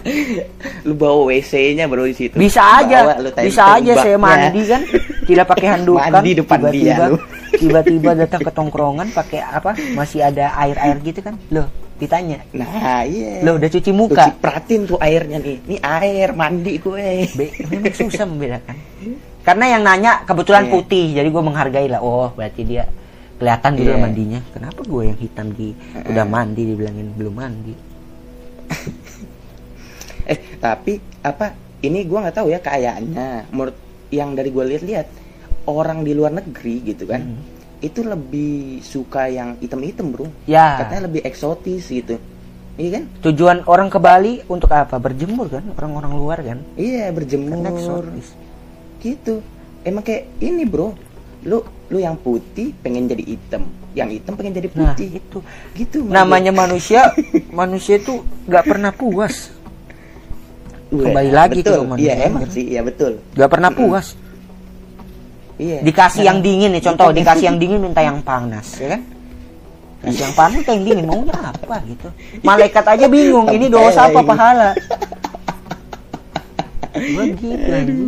[0.88, 2.34] lu bawa WC-nya bro di situ.
[2.34, 4.82] bisa aja bisa aja saya mandi kan
[5.26, 7.18] tidak pakai handukan Mandi depan dia, tiba-tiba lu.
[7.52, 11.68] tiba-tiba datang ke tongkrongan pakai apa masih ada air-air gitu kan loh
[11.98, 13.42] ditanya Nah, iya.
[13.42, 15.58] loh udah cuci muka ci- perhatiin tuh airnya nih.
[15.66, 17.26] Ini air mandi gue.
[17.34, 18.78] Be, memang susah membedakan
[19.42, 20.72] karena yang nanya kebetulan Iya.
[20.72, 22.86] putih jadi gue menghargai lah oh berarti dia
[23.38, 27.74] kelihatan gitu lah mandinya kenapa gue yang hitam di udah mandi dibilangin belum mandi
[30.28, 31.56] Eh, tapi apa?
[31.80, 33.48] Ini gua nggak tahu ya kayaknya.
[33.48, 33.78] Menurut
[34.12, 35.08] yang dari gua lihat-lihat
[35.64, 37.24] orang di luar negeri gitu kan.
[37.24, 37.40] Hmm.
[37.80, 40.28] Itu lebih suka yang hitam-hitam, Bro.
[40.44, 42.20] ya Katanya lebih eksotis gitu.
[42.78, 43.04] Iya kan?
[43.26, 47.64] tujuan orang ke Bali untuk apa berjemur kan orang-orang luar kan Iya, berjemur.
[47.64, 48.36] eksotis.
[49.00, 49.42] Gitu.
[49.82, 50.94] Emang kayak ini, Bro.
[51.48, 53.64] Lu lu yang putih pengen jadi hitam,
[53.96, 55.08] yang hitam pengen jadi nah putih.
[55.18, 55.38] itu
[55.72, 55.98] Gitu.
[56.04, 57.16] namanya manusia
[57.56, 59.56] manusia itu nggak pernah puas
[60.88, 61.80] Wah, kembali lagi ke betul.
[61.84, 62.52] rumah Iya, manusia, emang kan?
[62.52, 63.12] sih, iya betul.
[63.34, 64.06] nggak pernah puas
[65.58, 65.78] Iya.
[65.82, 69.02] dikasih Nah, yang dingin nih contoh dikasih yang dingin minta yang panas ya kan
[69.98, 72.08] kasih yang panas minta yang dingin maunya apa gitu
[72.44, 74.70] malaikat aja bingung ini dosa apa pahala
[77.40, 78.04] gitu anjing.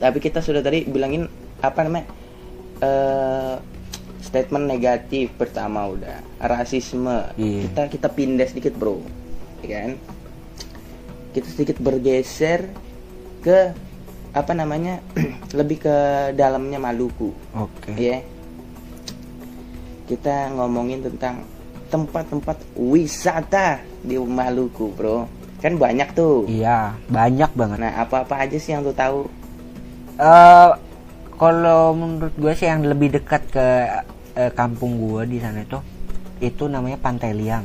[0.00, 1.28] Tapi kita sudah tadi bilangin
[1.60, 2.08] apa namanya?
[2.80, 3.54] eh
[4.20, 7.28] statement negatif pertama udah rasisme.
[7.36, 7.68] Iya.
[7.68, 9.04] Kita kita pindah sedikit, Bro.
[9.60, 9.92] Ya kan?
[11.36, 12.72] Kita sedikit bergeser
[13.44, 13.76] ke
[14.32, 15.04] apa namanya?
[15.58, 15.96] lebih ke
[16.32, 17.34] dalamnya Maluku.
[17.52, 18.24] oke Ya.
[20.08, 21.46] Kita ngomongin tentang
[21.90, 25.26] tempat-tempat wisata di Maluku, Bro.
[25.60, 26.48] Kan banyak tuh.
[26.48, 29.28] iya banyak banget Nah, apa-apa aja sih yang lu tahu?
[30.20, 30.70] Eh
[31.40, 33.66] kalau menurut gue sih yang lebih dekat ke
[34.36, 35.80] eh, kampung gue di sana itu
[36.40, 37.64] itu namanya Pantai Liang.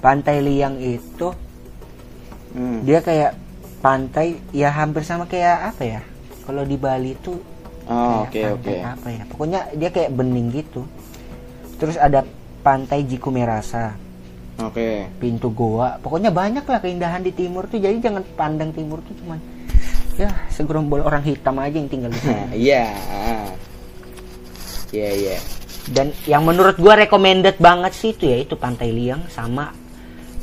[0.00, 1.32] Pantai Liang itu
[2.56, 2.80] Hmm.
[2.88, 3.36] dia kayak
[3.84, 6.00] pantai ya hampir sama kayak apa ya?
[6.48, 7.36] Kalau di Bali itu
[7.86, 9.22] Oh, oke pantai apa ya?
[9.28, 10.88] Pokoknya dia kayak bening gitu.
[11.76, 12.24] Terus ada
[12.64, 13.92] Pantai Jikumerasa,
[14.56, 15.04] Oke.
[15.16, 19.36] pintu goa pokoknya banyak lah keindahan di timur tuh jadi jangan pandang timur tuh cuman
[20.16, 22.88] ya segerombol orang hitam aja yang tinggal di sana iya.
[24.88, 25.38] Iya, iya.
[25.86, 29.74] dan yang menurut gua recommended banget sih itu ya itu Pantai Liang sama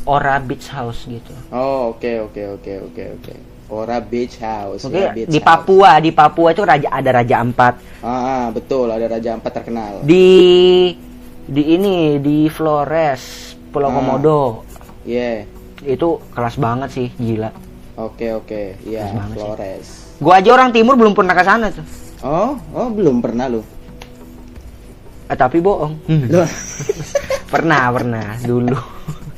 [0.04, 3.34] Ora Beach House gitu Oh, oke oke oke oke oke.
[3.71, 4.84] Ora Beach House.
[4.84, 5.47] Oke ya, Beach di House.
[5.47, 7.73] Papua di Papua itu raja ada Raja Ampat
[8.04, 10.04] Ah, ah, betul, ada Raja Ampat terkenal.
[10.04, 10.93] di
[11.43, 13.93] di ini di Flores Pulau Ah.
[13.93, 14.39] Komodo
[15.03, 15.49] Iya.
[15.83, 17.49] itu kelas banget sih gila
[17.93, 18.73] Oke oke.
[18.81, 19.41] Iya, banget sih.
[19.43, 19.88] Flores.
[20.17, 21.86] gua aja orang timur belum pernah ke sana tuh
[22.21, 23.59] Oh, oh belum pernah lu.
[25.25, 25.99] eh, tapi bohong
[27.51, 28.77] pernah pernah dulu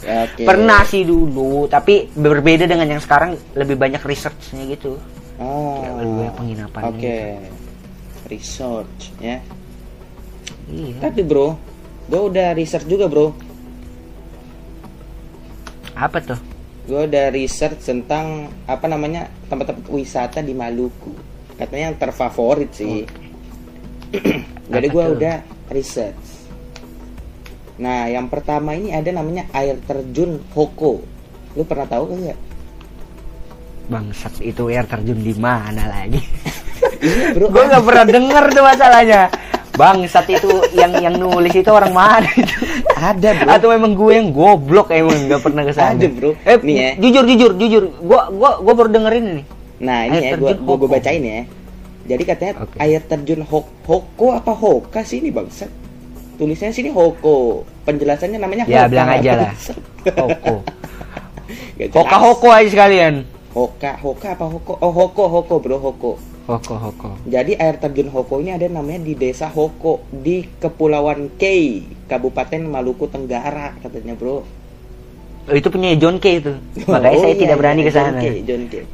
[0.06, 0.46] Oke.
[0.46, 5.02] Pernah sih dulu, tapi berbeda dengan yang sekarang lebih banyak researchnya gitu.
[5.36, 5.82] Oh.
[5.82, 7.18] Ya, lebih banyak penginapannya Oke.
[8.28, 9.42] Research ya.
[10.66, 10.98] Iya.
[11.02, 11.58] Tapi bro,
[12.06, 13.34] gue udah research juga bro.
[15.96, 16.40] Apa tuh?
[16.86, 21.16] Gue udah research tentang apa namanya tempat-tempat wisata di Maluku.
[21.56, 23.08] Katanya yang terfavorit sih.
[24.74, 25.36] Jadi Apa gue udah
[25.72, 26.24] research.
[27.76, 31.04] Nah, yang pertama ini ada namanya air terjun Hoko.
[31.56, 32.40] Lu pernah tahu gak?
[33.92, 36.22] Bangsat itu air terjun di mana lagi?
[37.06, 37.38] Iya.
[37.38, 39.22] Gue nggak pernah denger tuh masalahnya.
[39.76, 42.56] Bangsat itu yang yang nulis itu orang mana itu?
[42.96, 43.50] Ada bro.
[43.52, 46.00] Atau memang gue yang goblok emang nggak pernah ke sana.
[46.00, 46.32] Ada, bro.
[46.48, 46.90] Eh, Nih ya.
[46.96, 47.84] jujur jujur jujur.
[48.00, 49.44] Gua gua gua baru dengerin ini.
[49.84, 51.42] Nah ini Air ya, gua, terjun gua, bacain ya.
[52.06, 52.76] Jadi katanya Oke.
[52.80, 55.68] air terjun Hok Hoko apa Hoka sih ini bangsat?
[56.36, 57.66] Tulisannya sini Hoko.
[57.84, 58.92] Penjelasannya namanya Ya, Hoka.
[58.92, 59.52] bilang aja lah.
[60.16, 60.56] Hoko.
[62.00, 63.28] Hoka hoko aja sekalian.
[63.52, 64.74] Hoka, Hoka apa Hoko?
[64.80, 66.12] Oh Hoko, Hoko bro, Hoko.
[66.46, 67.10] Hoko hoko.
[67.26, 73.10] Jadi air terjun Hoko ini ada namanya di desa Hoko di Kepulauan Kei, Kabupaten Maluku
[73.10, 74.46] Tenggara katanya bro.
[75.46, 76.54] Oh, itu punya John K itu.
[76.86, 78.20] Makanya Oh, saya iya, tidak iya, berani ke John sana.
[78.22, 78.86] Kei, John Kei.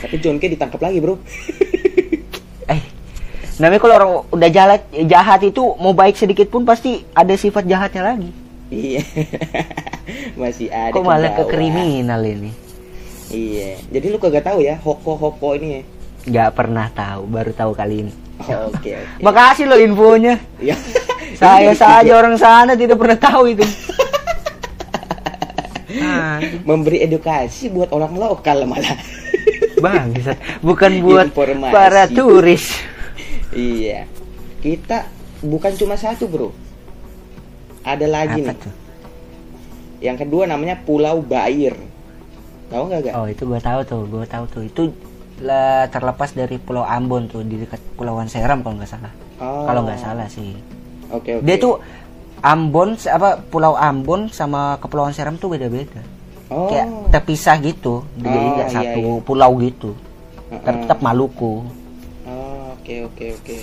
[0.00, 1.14] Tapi John Kei ditangkap lagi bro.
[2.70, 2.78] Eh,
[3.58, 8.14] namanya kalau orang udah jahat jahat itu mau baik sedikit pun pasti ada sifat jahatnya
[8.14, 8.30] lagi.
[8.70, 9.02] Iya.
[10.40, 10.94] Masih ada.
[10.94, 12.54] Kok malah ke kriminal ini?
[13.34, 13.82] Iya.
[13.90, 15.82] Jadi lu kagak tahu ya Hoko Hoko ini ya.
[16.22, 18.12] Nggak pernah tahu, baru tahu kali ini.
[18.42, 18.94] Oh, Oke oke.
[19.20, 20.38] Makasih loh infonya.
[20.56, 20.76] Iya.
[21.40, 23.66] Saya saja orang sana tidak pernah tahu itu.
[25.92, 26.62] Anjing.
[26.64, 28.96] memberi edukasi buat orang lokal malah.
[29.76, 31.72] Bangsat, bukan buat Informasi.
[31.74, 32.64] para turis.
[33.52, 34.06] iya.
[34.58, 35.10] Kita
[35.42, 36.48] bukan cuma satu bro.
[37.82, 38.62] Ada lagi Apa nih.
[38.62, 38.74] tuh?
[39.98, 41.74] Yang kedua namanya Pulau Bair.
[42.70, 43.14] Tahu nggak gak?
[43.14, 44.62] Oh, itu gua tahu tuh, gua tahu tuh.
[44.62, 44.82] Itu
[45.42, 49.12] lah terlepas dari Pulau Ambon tuh di dekat Pulauan Seram kalau nggak salah.
[49.38, 49.66] Oh.
[49.66, 50.54] Kalau nggak salah sih.
[51.10, 51.44] Oke oke.
[51.44, 51.82] Dia tuh
[52.40, 56.00] Ambon apa Pulau Ambon sama Kepulauan Seram tuh beda-beda.
[56.48, 56.66] oh.
[56.70, 58.02] Kayak terpisah gitu.
[58.16, 59.22] Jadi Oh, nggak iya, satu iya.
[59.22, 59.90] pulau gitu.
[60.50, 60.62] Heeh.
[60.62, 61.66] Tetap Maluku.
[62.24, 63.56] Oh, oke oke oke.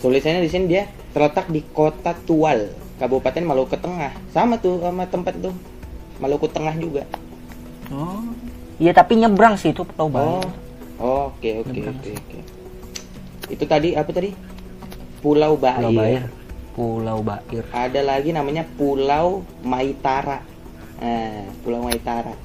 [0.00, 4.12] Tulisannya di sini dia terletak di Kota Tual, Kabupaten Maluku Tengah.
[4.32, 5.52] Sama tuh sama tempat tuh.
[6.16, 7.02] Maluku Tengah juga.
[7.90, 8.20] Oh.
[8.80, 10.40] Iya, tapi nyebrang sih itu Pulau.
[10.40, 10.44] Oh.
[11.00, 12.38] Oke oke oke oke.
[13.48, 14.36] Itu tadi apa tadi?
[15.24, 15.80] Pulau Bair.
[15.80, 16.22] Pulau Bair.
[16.76, 17.64] Pulau Bair.
[17.72, 20.44] Ada lagi namanya Pulau Maitara.
[21.00, 22.36] Nah, Pulau Maitara.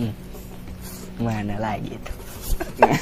[0.00, 0.12] Hmm.
[1.20, 2.12] Mana lagi itu?
[2.80, 2.96] Nah,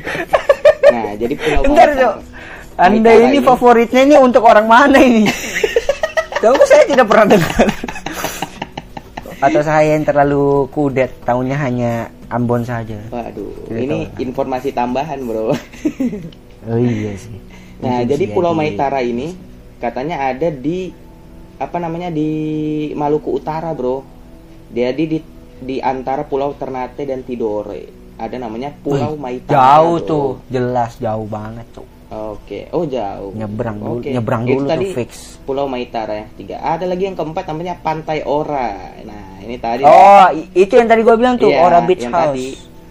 [0.92, 2.10] nah jadi Pulau Bentar, Maitara.
[2.76, 5.24] Anda Maitara ini favoritnya ini untuk orang mana ini?
[6.44, 7.68] Tahu saya tidak pernah dengar.
[9.40, 11.92] Atau saya yang terlalu kudet, tahunya hanya
[12.30, 13.00] Ambon saja.
[13.10, 14.22] Waduh, Tidak ini tahu.
[14.22, 15.56] informasi tambahan, Bro.
[16.70, 17.40] Oh iya sih.
[17.80, 19.32] Nah, Mungkin jadi sih Pulau Maitara ini
[19.80, 20.92] katanya ada di
[21.56, 22.28] apa namanya di
[22.92, 24.04] Maluku Utara, Bro.
[24.70, 25.18] Jadi di
[25.60, 28.14] di antara Pulau Ternate dan Tidore.
[28.20, 29.56] Ada namanya Pulau Maitara.
[29.56, 30.06] Jauh bro.
[30.06, 31.88] tuh, jelas jauh banget tuh.
[32.10, 33.30] Oke, oh jauh.
[33.30, 34.10] Nyebrang dulu, Oke.
[34.10, 35.10] nyebrang Itu dulu tadi tuh fix.
[35.46, 36.56] Pulau Maitara ya tiga.
[36.58, 38.98] Ada lagi yang keempat namanya Pantai Ora.
[39.06, 39.86] Nah, ini tadi.
[39.86, 42.34] Oh, i- itu yang tadi gua bilang tuh, Iya, Ora Beach yang House.
[42.34, 42.48] Tadi.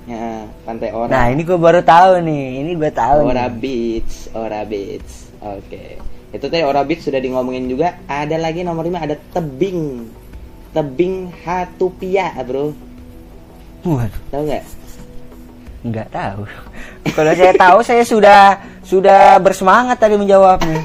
[0.07, 1.11] Ya, Pantai Ora.
[1.11, 2.45] Nah, ini gua baru tahu nih.
[2.63, 3.19] Ini gua tahu.
[3.27, 3.59] Ora nih.
[3.59, 5.11] Beach, Ora Beach.
[5.43, 5.83] Oke.
[6.31, 7.99] Itu tadi Ora Beach sudah di ngomongin juga.
[8.07, 10.07] Ada lagi nomor lima ada tebing.
[10.71, 12.71] Tebing Hatupia, Bro.
[13.83, 14.63] Waduh, Tahu nggak?
[15.79, 16.43] nggak tahu.
[17.15, 20.81] Kalau saya tahu saya sudah sudah bersemangat tadi menjawabnya.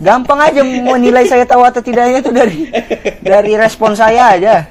[0.00, 2.68] Gampang aja menilai saya tahu atau tidaknya itu dari
[3.24, 4.68] dari respon saya aja.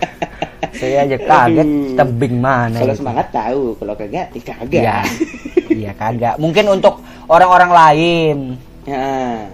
[0.73, 4.81] Saya aja kaget tebing mana Kalau semangat tahu, kalau kagak, ya kagak.
[4.85, 4.97] Iya.
[5.69, 6.35] Iya kagak.
[6.37, 8.37] Mungkin untuk orang-orang lain.
[8.89, 9.49] Ya,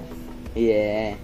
[0.56, 1.16] iya.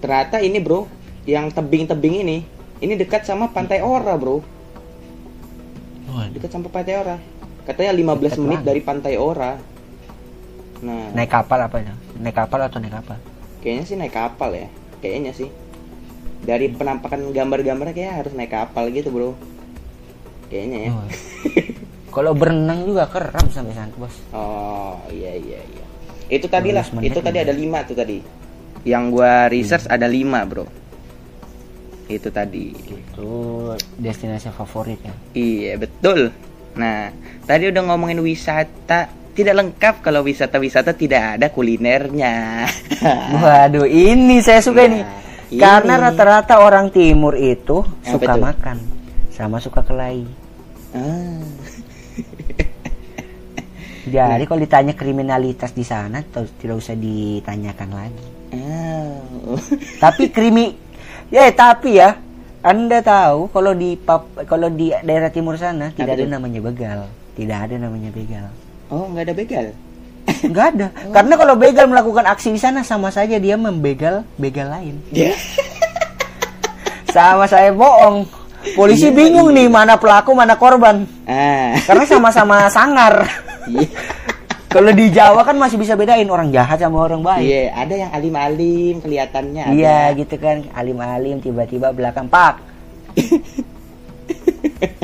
[0.00, 0.84] Ternyata ini bro,
[1.24, 2.38] yang tebing-tebing ini,
[2.82, 4.42] ini dekat sama Pantai Ora bro,
[6.34, 7.16] dekat sama Pantai Ora.
[7.62, 8.68] Katanya 15 Dekat menit banget.
[8.68, 9.71] dari Pantai Ora.
[10.82, 11.94] Nah, Naik kapal apa ya?
[12.18, 13.14] Naik kapal atau naik apa?
[13.62, 14.66] kayaknya sih naik kapal ya,
[14.98, 15.46] kayaknya sih.
[16.42, 19.38] Dari penampakan gambar-gambarnya kayak harus naik kapal gitu bro,
[20.50, 20.90] kayaknya ya.
[20.90, 21.06] Oh.
[22.18, 24.12] Kalau berenang juga keram sampai sana, Bos.
[24.34, 25.84] Oh iya iya iya.
[26.28, 28.18] Itu tadi lah, 15 menit itu tadi ada lima tuh tadi.
[28.84, 30.66] Yang gua research ada lima bro.
[32.10, 32.74] Itu tadi.
[32.74, 33.30] Itu
[33.96, 35.14] destinasi favorit ya.
[35.32, 36.34] Iya betul.
[36.76, 37.14] Nah
[37.48, 42.68] tadi udah ngomongin wisata tidak lengkap kalau wisata-wisata tidak ada kulinernya.
[43.42, 45.00] Waduh, ini saya suka Nah, ini.
[45.48, 45.60] ini.
[45.60, 48.42] Karena rata-rata orang timur itu Apa suka tuh?
[48.44, 48.76] makan
[49.32, 50.24] sama suka kelahi.
[50.92, 51.40] ah,
[54.02, 58.26] Jadi kalau ditanya kriminalitas di sana tidak usah ditanyakan lagi.
[58.52, 59.16] ah.
[60.04, 60.74] Tapi krimi
[61.32, 62.12] ya tapi ya
[62.60, 67.00] Anda tahu kalau di pap, kalau di daerah timur sana tidak Apa ada namanya begal.
[67.32, 68.46] Tidak ada namanya begal.
[68.92, 69.66] Oh nggak ada begal.
[70.44, 70.86] Enggak ada.
[71.10, 75.00] Karena kalau begal melakukan aksi di sana sama saja dia membegal begal lain.
[75.10, 75.32] Ya.
[77.12, 78.24] Sama saya bohong.
[78.72, 79.56] Polisi Iya, bingung iya.
[79.60, 81.04] nih mana pelaku mana korban.
[81.28, 81.76] Ah.
[81.84, 83.28] Karena sama-sama sangar.
[83.68, 83.84] Iya.
[84.72, 87.44] Kalau di Jawa kan masih bisa bedain orang jahat sama orang baik.
[87.44, 89.76] Iya, ada yang alim-alim kelihatannya.
[89.76, 90.16] Iya ada.
[90.16, 92.56] gitu kan alim-alim tiba-tiba belakang pak.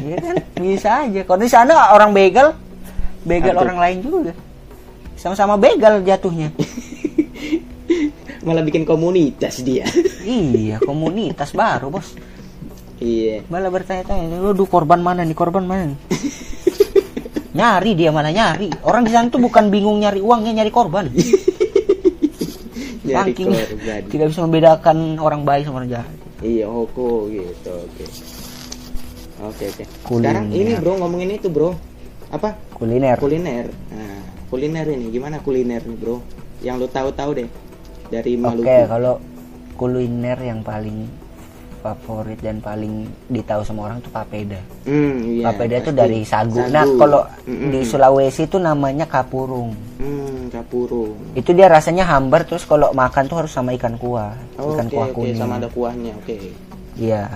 [0.01, 1.21] Iya kan bisa aja.
[1.29, 2.57] Kalau di sana orang begal,
[3.29, 3.67] begal Apa tuh?
[3.69, 4.33] orang lain juga.
[5.15, 6.49] Sama-sama begal jatuhnya.
[8.47, 9.85] Malah bikin komunitas dia.
[10.23, 12.17] iya komunitas baru bos.
[12.97, 13.45] iya.
[13.47, 15.99] Malah bertanya-tanya, lu korban mana nih korban mana nih?
[17.59, 18.71] nyari dia malah nyari.
[18.81, 21.11] Orang di sana tuh bukan bingung nyari uangnya nyari korban.
[23.03, 24.03] Nyari Saking korban.
[24.07, 26.15] tidak bisa membedakan orang baik sama orang jahat.
[26.39, 27.73] Iya, hoko gitu.
[27.75, 28.05] Oke.
[29.39, 29.85] Oke, oke.
[30.05, 30.39] Kuliner.
[30.39, 31.75] Sekarang ini, Bro, ngomongin itu, Bro.
[32.29, 32.55] Apa?
[32.73, 33.17] Kuliner.
[33.17, 33.67] Kuliner.
[33.89, 36.21] Nah, kuliner ini gimana kuliner nih, Bro?
[36.61, 37.49] Yang lu tahu-tahu deh
[38.09, 38.85] dari Oke, Maluku.
[38.87, 39.15] kalau
[39.75, 41.07] kuliner yang paling
[41.79, 44.59] favorit dan paling ditahu sama orang tuh papeda.
[44.83, 45.45] Hmm, iya.
[45.47, 46.01] papeda itu pasti.
[46.03, 46.59] dari sagu.
[46.67, 47.71] Nah, kalau Mm-mm.
[47.71, 49.73] di Sulawesi itu namanya kapurung.
[49.97, 51.15] Hmm, kapurung.
[51.33, 55.09] Itu dia rasanya hambar terus kalau makan tuh harus sama ikan kuah, Oh, ikan kuah
[55.15, 55.39] kuning.
[55.39, 56.19] sama ada kuahnya.
[56.19, 56.51] Oke.
[56.99, 57.31] Iya,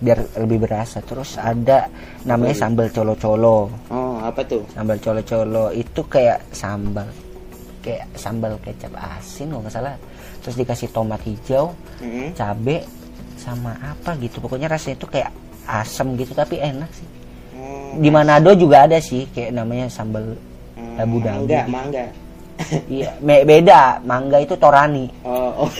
[0.00, 1.04] biar lebih berasa.
[1.04, 1.92] Terus ada
[2.24, 3.68] namanya sambal colo-colo.
[3.92, 4.62] Oh, apa tuh?
[4.70, 7.08] Sambal colo-colo itu kayak sambal
[7.82, 9.94] kayak sambal kecap asin kalau nggak salah.
[10.42, 12.30] Terus dikasih tomat hijau, Hmm.
[12.32, 12.86] cabe
[13.34, 14.38] sama apa gitu.
[14.38, 15.30] Pokoknya rasanya itu kayak
[15.66, 17.06] asam gitu tapi enak sih.
[17.54, 20.34] Oh, Di Manado juga ada sih kayak namanya sambal
[20.74, 21.46] hmm, Abu Dhabi.
[21.46, 22.04] Mangga, mangga.
[22.86, 23.98] Iya, be- beda.
[24.02, 25.10] Mangga itu Torani.
[25.26, 25.70] Oh, oh.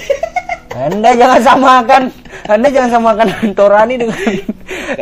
[0.73, 2.03] Anda jangan samakan.
[2.43, 3.29] Anda jangan samakan
[3.59, 4.19] Torani dengan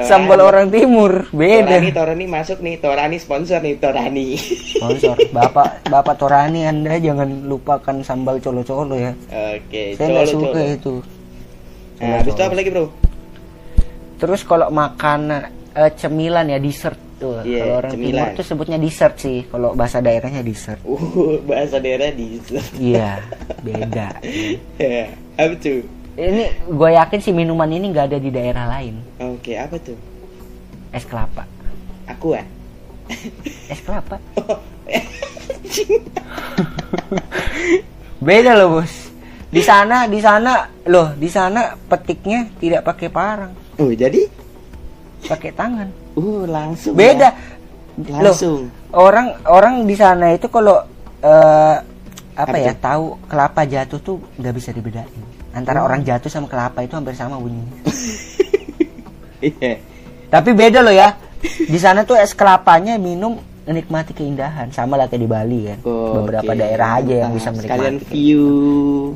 [0.05, 1.25] sambal orang timur.
[1.33, 1.81] Beda.
[1.81, 2.77] Torani, Torani masuk nih.
[2.81, 4.37] Torani sponsor nih, Torani.
[4.77, 5.17] Sponsor.
[5.33, 9.13] Bapak Bapak Torani Anda jangan lupakan sambal colo-colo ya.
[9.57, 10.75] Oke, Saya nggak suka colo.
[10.77, 10.95] itu.
[12.01, 12.87] Nah, habis itu apa lagi, Bro?
[14.21, 15.41] Terus kalau makanan
[15.73, 17.41] eh, cemilan ya dessert tuh.
[17.45, 18.29] Iya, kalau orang timur cemilan.
[18.37, 19.39] tuh sebutnya dessert sih.
[19.49, 20.81] Kalau bahasa daerahnya dessert.
[20.85, 22.41] Uh, bahasa daerah di
[22.77, 23.21] Iya,
[23.65, 24.09] beda.
[24.81, 26.00] Ya, apa tuh?
[26.15, 28.99] Ini gue yakin sih minuman ini nggak ada di daerah lain.
[29.19, 29.97] Oke, apa tuh?
[30.91, 31.47] Es kelapa.
[32.07, 32.47] Aku ah.
[33.73, 34.19] Es kelapa.
[38.21, 38.93] Beda loh bos.
[39.51, 43.51] Di sana, di sana, loh, di sana petiknya tidak pakai parang,
[43.83, 44.31] Oh, jadi?
[45.21, 45.89] pakai tangan.
[46.15, 46.95] Uh, langsung.
[46.95, 47.35] Beda.
[47.99, 48.23] ya.
[48.23, 48.71] Loh, Langsung.
[48.95, 50.81] orang orang di sana itu kalau
[51.21, 51.77] eh,
[52.33, 55.21] apa Apa ya tahu kelapa jatuh tuh nggak bisa dibedain.
[55.51, 55.87] Antara Oh.
[55.87, 57.75] orang jatuh sama kelapa itu hampir sama bunyinya.
[59.41, 59.81] Iya.
[60.29, 61.17] Tapi beda loh ya.
[61.41, 65.79] Di sana tuh es kelapanya minum menikmati keindahan sama lah kayak di Bali kan.
[65.81, 67.73] Beberapa Oke, daerah aja yang bisa menikmati.
[67.73, 68.47] Sekalian view.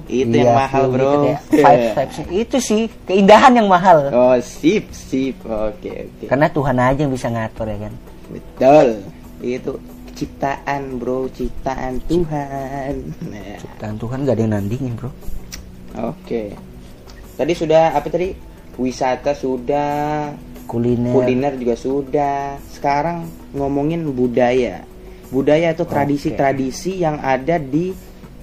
[0.08, 1.04] Itu yang Iya, mahal, view Bro.
[1.04, 1.18] gitu
[1.52, 2.16] vibes, vibes.
[2.32, 4.08] Itu sih keindahan yang mahal.
[4.08, 5.36] Oh, sip, sip.
[5.44, 6.24] Oke, oke.
[6.24, 7.92] Karena Tuhan aja yang bisa ngatur ya kan.
[8.32, 8.86] Betul.
[9.38, 9.72] Itu
[10.14, 12.94] ciptaan, Bro, ciptaan Tuhan.
[13.28, 15.12] Nah, Dan Tuhan gak ada yang nandingin bro.
[15.96, 16.42] Oke.
[17.35, 18.30] Tadi sudah apa tadi?
[18.74, 20.35] Wisata sudah,
[20.66, 21.14] Kuliner.
[21.14, 22.59] kuliner juga sudah.
[22.66, 24.83] Sekarang ngomongin budaya.
[25.30, 27.94] Budaya itu tradisi-tradisi yang ada di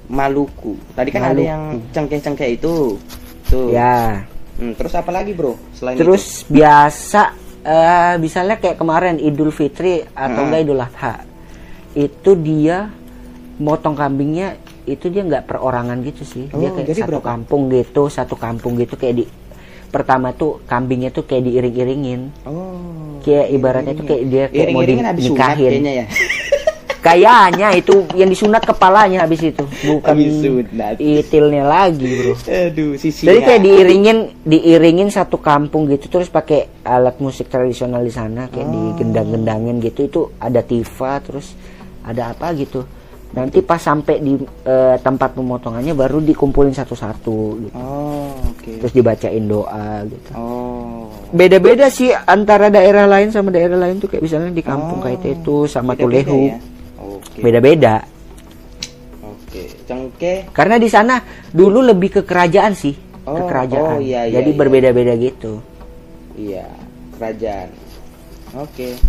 [0.08, 0.76] Maluku.
[0.92, 1.48] Tadi kan ada Maluku.
[1.48, 3.00] yang cengkeh-cengkeh itu.
[3.48, 3.72] Tuh.
[3.72, 4.24] Ya.
[4.56, 5.56] Hmm, terus apa lagi, Bro?
[5.76, 10.48] Selain Terus biasa eh misalnya kayak kemarin Idul Fitri atau Hmm.
[10.52, 11.14] enggak Idul Adha.
[11.94, 12.88] Itu dia
[13.58, 16.46] motong kambingnya itu dia nggak perorangan gitu sih.
[16.48, 17.28] dia Oh, kayak jadi satu berapa?
[17.28, 19.26] kampung gitu, satu kampung gitu kayak di
[19.88, 22.22] pertama tuh kambingnya tuh kayak diiring-iringin.
[22.44, 23.20] Oh.
[23.20, 25.58] Kayak ibaratnya tuh kayak dia kayak mau dinikahin.
[25.70, 26.06] kayaknya ya.
[27.02, 30.96] Kayaknya itu yang disunat kepalanya habis itu, bukan Habis sunat.
[31.02, 32.38] itilnya lagi, Bro.
[32.46, 33.26] Aduh, sisi.
[33.26, 38.64] Jadi kayak diiringin diiringin satu kampung gitu terus pakai alat musik tradisional di sana kayak
[38.64, 38.94] Oh.
[38.94, 41.58] digendang-gendangin gitu itu ada tifa terus
[42.06, 42.86] ada apa gitu.
[43.32, 47.76] Nanti pas sampai di eh, tempat pemotongannya baru dikumpulin satu-satu gitu.
[47.80, 48.72] Oh, oke.
[48.84, 50.30] Terus dibacain doa gitu.
[50.36, 51.08] Oh.
[51.32, 55.04] Beda-beda sih antara daerah lain sama daerah lain tuh kayak misalnya di kampung Oh.
[55.04, 56.40] kayak itu sama Beda-beda Tulehu.
[56.44, 56.58] ya?
[57.00, 57.40] Oke.
[57.40, 57.96] Beda-beda.
[59.24, 59.64] Oke.
[59.88, 60.38] Cengkeh.
[60.52, 63.96] Karena di sana dulu lebih ke kerajaan sih, ke Oh, kerajaan.
[63.96, 64.60] oh, iya, iya, Jadi iya.
[64.60, 65.64] berbeda-beda gitu.
[66.36, 66.68] Iya,
[67.16, 67.70] kerajaan.
[68.60, 69.00] Oke.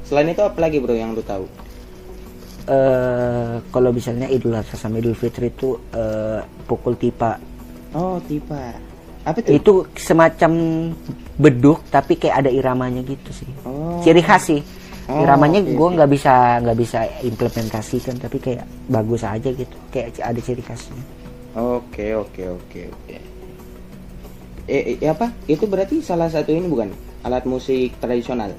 [0.00, 1.44] Selain itu apa lagi, Bro, yang lu tahu?
[2.66, 7.38] Eh kalau misalnya Idul Adha sama Idul Fitri itu eh, pukul tipa
[7.94, 8.74] Oh, tipa.
[9.24, 9.56] Apa tuh?
[9.56, 10.52] itu semacam
[11.34, 14.02] beduk tapi kayak ada iramanya gitu sih Oh.
[14.02, 14.62] ciri khas sih
[15.06, 20.18] Oh, iramanya oke, gue nggak bisa nggak bisa implementasikan tapi kayak bagus aja gitu kayak
[20.18, 20.98] ada ciri khasnya
[21.56, 23.16] Oke, oke, oke, oke.
[24.68, 25.32] Eh, eh, apa?
[25.46, 26.92] Itu berarti salah satu ini bukan
[27.24, 28.52] alat musik tradisional?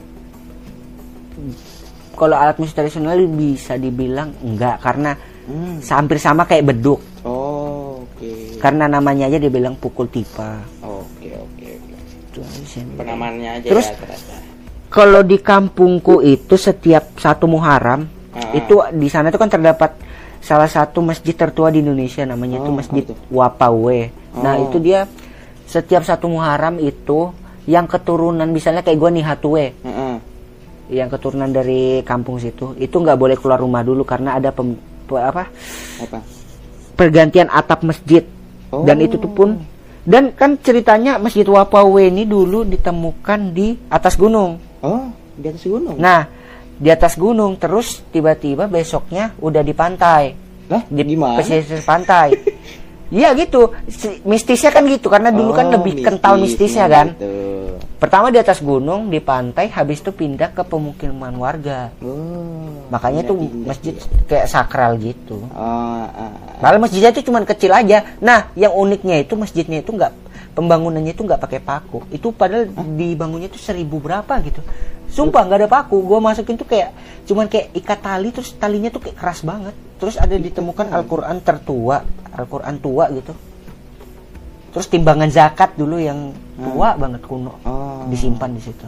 [2.17, 5.13] Kalau alat musik tradisional bisa dibilang enggak karena
[5.45, 5.79] Hmm.
[5.79, 6.99] hampir sama kayak beduk.
[7.23, 8.59] Oh, oke.
[8.59, 10.59] Karena namanya aja dibilang pukul tipa.
[10.81, 11.93] Oke, oke, oke.
[12.27, 12.83] Itu aja sih.
[12.83, 14.37] Penamaannya aja Terus- ya.
[14.87, 18.51] Kalau di kampungku itu setiap satu Muharram Ah.
[18.51, 19.95] itu di sana itu kan terdapat
[20.39, 23.17] salah satu masjid tertua di Indonesia namanya itu Oh, Masjid apa tuh?
[23.29, 23.99] Wapawe.
[24.37, 24.63] Nah, Oh.
[24.65, 25.07] itu dia
[25.63, 27.31] setiap satu Muharram itu
[27.67, 30.13] yang keturunan misalnya kayak gua nih Hatue Heeh.
[30.89, 35.19] Yang keturunan dari kampung situ itu nggak boleh keluar rumah dulu karena ada pem, pe-
[35.19, 35.51] apa
[35.99, 36.19] Apa?
[36.93, 38.23] pergantian atap masjid
[38.67, 39.03] dan Oh.
[39.03, 39.49] itu tuh pun
[40.03, 45.97] dan kan ceritanya Masjid Wapawe ini dulu ditemukan di atas gunung Oh, di atas gunung.
[45.97, 46.27] Nah,
[46.73, 50.31] di atas gunung terus tiba-tiba besoknya udah di pantai.
[50.67, 51.37] Lah, Di gimana?
[51.37, 52.31] pesisir pantai.
[53.07, 53.71] Iya gitu.
[54.21, 57.15] Mistisnya kan gitu karena dulu kan Oh, lebih kental mistisnya kan.
[57.15, 57.46] gitu.
[57.97, 61.89] Pertama di atas gunung, di pantai, habis itu pindah ke pemukiman warga.
[61.97, 62.85] Oh.
[62.93, 64.05] Makanya pindah-pindah masjid ya.
[64.29, 65.41] kayak sakral gitu.
[65.49, 66.05] Oh.
[66.61, 68.05] Padahal masjidnya itu cuma kecil aja.
[68.21, 70.13] Nah, yang uniknya itu masjidnya itu nggak
[70.53, 72.05] pembangunannya itu nggak pakai paku.
[72.13, 74.61] Itu padahal dibangunnya itu seribu berapa gitu.
[75.09, 75.97] Sumpah nggak ada paku.
[76.05, 76.93] Gua masukin tuh kayak
[77.25, 79.73] cuman kayak ikat tali terus talinya tuh kayak keras banget.
[79.97, 83.33] Terus ada ditemukan Al-Qur'an tertua, Al-Qur'an tua gitu.
[84.77, 88.05] Terus timbangan zakat dulu yang tua banget kuno Oh.
[88.05, 88.85] disimpan di situ.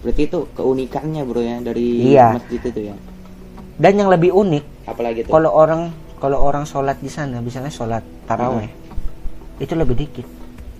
[0.00, 2.36] Berarti itu keunikannya, Bro ya dari Iya.
[2.36, 2.96] masjid itu ya.
[3.76, 5.32] Dan yang lebih unik Apalagi tuh?
[5.32, 5.88] kalau orang
[6.20, 8.68] kalau orang sholat di sana, misalnya sholat taraweh,
[9.56, 10.28] itu lebih dikit.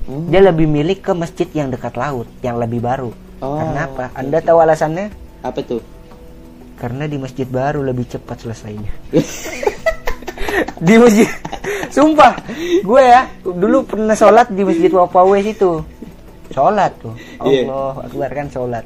[0.04, 0.28] Hmm.
[0.28, 3.08] Dia lebih milih ke masjid yang dekat laut, yang lebih baru.
[3.40, 4.04] Oh, Karena apa?
[4.06, 5.08] oke, Anda tahu alasannya?
[5.40, 5.80] Apa tuh?
[6.76, 8.92] Karena di masjid baru lebih cepat selesainya.
[10.78, 11.28] di masjid,
[11.88, 12.32] sumpah,
[12.80, 15.80] gue ya dulu pernah sholat di masjid Wapawe situ.
[16.50, 17.14] Sholat tuh,
[17.46, 17.70] Iya.
[17.70, 18.84] Allah Akbar kan sholat.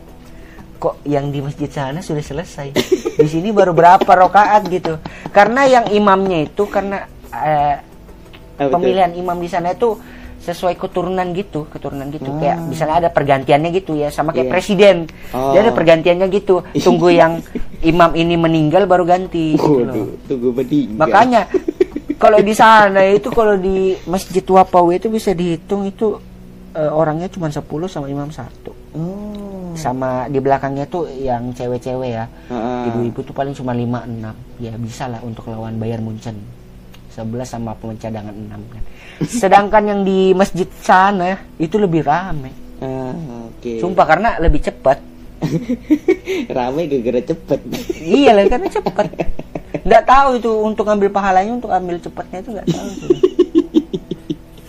[0.77, 2.77] Kok yang di masjid sana sudah selesai?
[3.17, 5.01] Di sini baru berapa rokaat gitu?
[5.33, 7.81] Karena yang imamnya itu karena eh,
[8.61, 8.69] tuh?
[8.69, 9.97] pemilihan imam di sana itu
[10.45, 12.29] sesuai keturunan gitu, keturunan gitu.
[12.29, 12.37] Ah.
[12.37, 14.53] Kayak misalnya ada pergantiannya gitu ya, sama kayak Iya.
[14.53, 14.97] presiden.
[15.33, 15.57] Oh.
[15.57, 16.61] Dia ada pergantiannya gitu.
[16.85, 17.41] Tunggu yang
[17.85, 19.55] imam ini meninggal baru ganti.
[19.55, 19.93] gitu loh.
[19.95, 20.99] Waduh, tunggu meninggal.
[21.05, 21.43] Makanya
[22.23, 26.17] kalau di sana itu kalau di Masjid Wapawe itu bisa dihitung itu
[26.73, 28.73] eh, orangnya cuma 10 sama imam satu.
[28.97, 29.75] Oh.
[29.75, 32.25] Sama di belakangnya tuh yang cewek-cewek ya.
[32.51, 32.89] Heeh.
[32.91, 34.63] Ibu-ibu tuh paling cuma 5 6.
[34.65, 36.39] Ya bisa lah untuk lawan Bayern Munchen.
[37.15, 38.83] 11 sama pemecah cadangan 6 kan.
[39.23, 42.51] Sedangkan yang di masjid sana itu lebih rame.
[42.83, 43.15] Ah,
[43.55, 43.79] Oke.
[43.79, 45.14] Sumpah karena lebih cepat.
[46.57, 47.61] Rame gara-gara cepet.
[48.01, 49.07] iya lah karena cepat.
[49.85, 52.89] Nggak tahu itu untuk ngambil pahalanya untuk ambil cepatnya itu nggak tahu.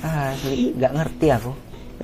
[0.04, 1.52] ah, nggak ngerti aku.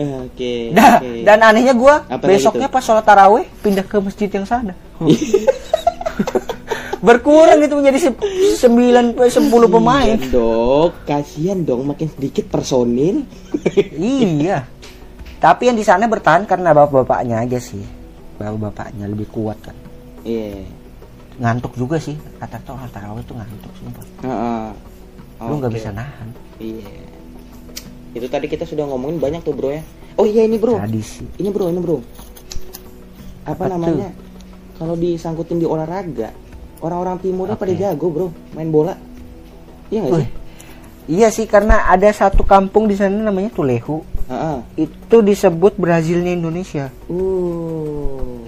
[0.02, 0.72] Oke.
[0.72, 1.28] Nah, oke.
[1.28, 4.72] dan anehnya lagi besoknya pas sholat taraweh pindah ke masjid yang sana.
[7.02, 8.22] Berkurang itu menjadi se-
[8.62, 10.16] sembilan sepuluh pemain.
[10.16, 13.26] Kasian dong, kasihan dong makin sedikit personil.
[13.98, 14.64] iya.
[15.42, 17.82] Tapi yang di sana bertahan karena bapak-bapaknya aja sih.
[18.42, 19.78] Bapak-bapaknya lebih kuat kan.
[20.26, 20.66] Iya.
[21.38, 22.18] Ngantuk juga sih.
[22.42, 24.06] Kata tuh orang tarawih itu ngantuk sumpah.
[24.26, 24.68] Heeh.
[25.46, 26.30] Lu nggak bisa nahan.
[26.58, 26.90] Iya.
[28.18, 29.86] Itu tadi kita sudah ngomongin banyak tuh, Bro ya.
[30.18, 30.82] Oh iya ini, Bro.
[30.82, 31.24] Tradisi.
[31.38, 32.02] Ini, Bro, ini, Bro.
[33.46, 34.10] Apa, Apa namanya?
[34.82, 36.34] Kalau disangkutin di olahraga,
[36.82, 37.64] orang-orang timurnya Oke.
[37.70, 38.28] pada jago, Bro,
[38.58, 38.98] main bola.
[39.94, 40.30] Iya nggak sih?
[41.12, 44.02] Iya sih karena ada satu kampung di sana namanya Tulehu.
[44.80, 46.88] Itu disebut Brazilnya Indonesia.
[47.12, 48.42] Uh.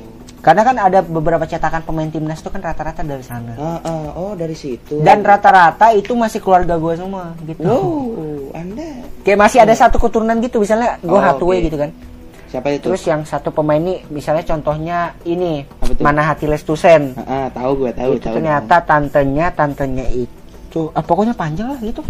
[0.44, 3.56] Karena kan ada beberapa cetakan pemain timnas itu kan rata-rata dari sana.
[3.56, 4.06] Heeh.
[4.12, 5.00] Oh, dari situ.
[5.00, 7.64] Dan rata-rata itu masih keluarga gue semua gitu.
[7.64, 9.08] Wow, Anda.
[9.24, 11.66] Kayak masih ada satu keturunan gitu, misalnya gue Oh, Hathaway oke.
[11.72, 11.96] gitu kan.
[12.52, 12.92] Siapa itu?
[12.92, 16.04] Terus yang satu pemain ini, misalnya contohnya ini, Apa tuh?
[16.04, 17.16] Manahati Lestusen.
[17.16, 18.36] Heeh, tahu gue, tahu, itu tahu.
[18.36, 22.04] ternyata tantenya, tantenya itu, ah, pokoknya panjang lah gitu.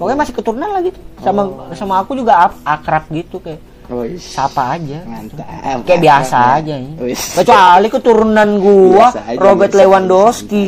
[0.00, 0.96] Pokoknya masih keturunan lah gitu.
[1.20, 1.76] Sama Oh.
[1.76, 2.32] sama aku juga
[2.64, 4.00] akrab gitu kayak tahu.
[4.00, 5.04] Wih, sapa aja.
[5.04, 5.44] Mantap.
[5.84, 6.58] Kayak biasa mantap.
[6.62, 6.90] aja ya.
[7.36, 10.64] Kecuali keturunan gua aja, Robert biasa Lewandowski.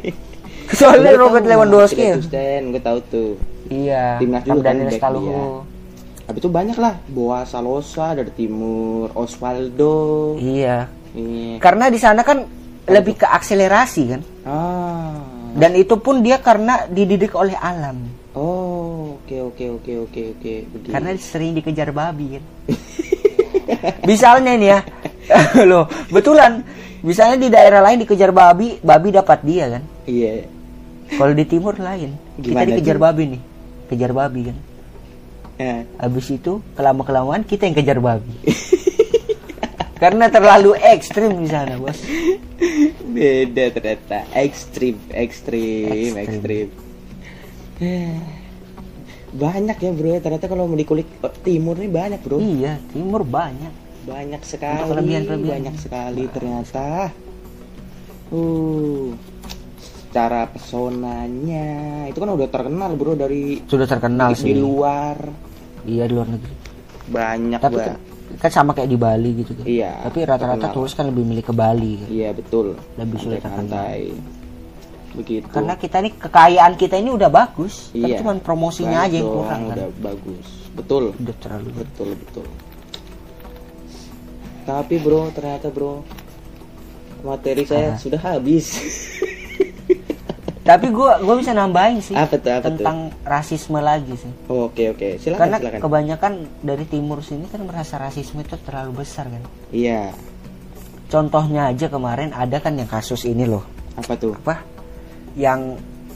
[0.70, 2.02] Kecuali Robert tahu, Lewandowski.
[2.04, 2.16] ya.
[2.20, 3.30] Sten, gue tahu tuh.
[3.66, 4.18] Iya.
[4.18, 5.42] Timnas juga kan Daniel back dia.
[6.26, 10.38] Habis itu banyak lah, Boa Salosa dari timur, Osvaldo.
[10.38, 10.86] Iya.
[11.10, 11.58] Iya.
[11.58, 12.46] Karena di sana kan
[12.86, 14.20] lebih ke akselerasi kan.
[14.42, 15.18] Ah.
[15.50, 17.98] Dan itu pun dia karena dididik oleh alam.
[18.30, 20.54] Oh, oke oke oke oke oke.
[20.70, 20.92] Begitu.
[20.94, 22.44] Karena sering dikejar babi kan.
[24.10, 24.80] Misalnya nih ya.
[25.70, 26.62] Loh, betulan.
[27.02, 29.82] Misalnya di daerah lain dikejar babi, babi dapat dia kan.
[30.06, 30.46] Iya.
[31.10, 33.02] Kalau di timur lain, Gimana kita dikejar tuh?
[33.02, 33.42] babi nih.
[33.90, 34.56] Kejar babi kan.
[35.58, 35.74] Ya.
[35.98, 38.30] Habis itu kelama-kelamaan kita yang kejar babi.
[40.02, 41.98] Karena terlalu ekstrim di sana, Bos.
[43.10, 44.24] Beda ternyata.
[44.32, 46.16] Ekstrim, ekstrim, Ekstrim.
[46.16, 46.68] ekstrim.
[47.80, 48.16] Eh,
[49.30, 52.42] Banyak ya bro ya ternyata kalau mau dikulik eh, timur nih banyak bro.
[52.42, 53.72] Iya, timur banyak.
[54.02, 55.52] Banyak sekali, kelebihan-kelebihan.
[55.54, 57.14] banyak sekali ternyata.
[58.30, 59.14] Uh,
[60.10, 61.66] cara pesonanya
[62.10, 64.54] itu kan udah terkenal bro dari Sudah terkenal di sih.
[64.58, 65.18] luar
[65.86, 66.54] Iya, di luar negeri.
[67.10, 67.94] banyak Tapi kan,
[68.38, 69.64] kan sama kayak di Bali gitu kan.
[69.66, 72.02] Iya, Tapi rata-rata turis kan lebih milih ke Bali.
[72.02, 72.08] Kan.
[72.10, 72.74] Iya betul.
[72.98, 74.00] Lebih sulit Pantai-pantai.
[75.12, 75.46] Begitu.
[75.46, 77.90] Karena kita ini kekayaan kita ini udah bagus.
[77.90, 78.16] Kan Iya.
[78.18, 79.76] cuma promosinya Banyak aja yang kurang kan.
[79.76, 80.46] Udah bagus.
[80.70, 81.02] Betul.
[81.14, 82.46] Udah terlalu Betul betul.
[84.62, 86.06] Tapi bro ternyata bro
[87.20, 87.98] materi saya Ah.
[87.98, 88.66] sudah habis.
[90.60, 92.78] Tapi gua gua bisa nambahin sih Apa tuh, apa tuh?
[92.78, 94.30] tentang rasisme lagi sih.
[94.46, 95.80] Oke oke silakan Karena silakan.
[95.82, 96.32] kebanyakan
[96.62, 99.42] dari timur sini kan merasa rasisme itu terlalu besar kan.
[99.70, 100.14] Iya.
[101.10, 103.66] Contohnya aja kemarin ada kan yang kasus ini loh.
[103.96, 104.38] Apa tuh?
[104.38, 104.62] Apa?
[105.34, 105.60] Yang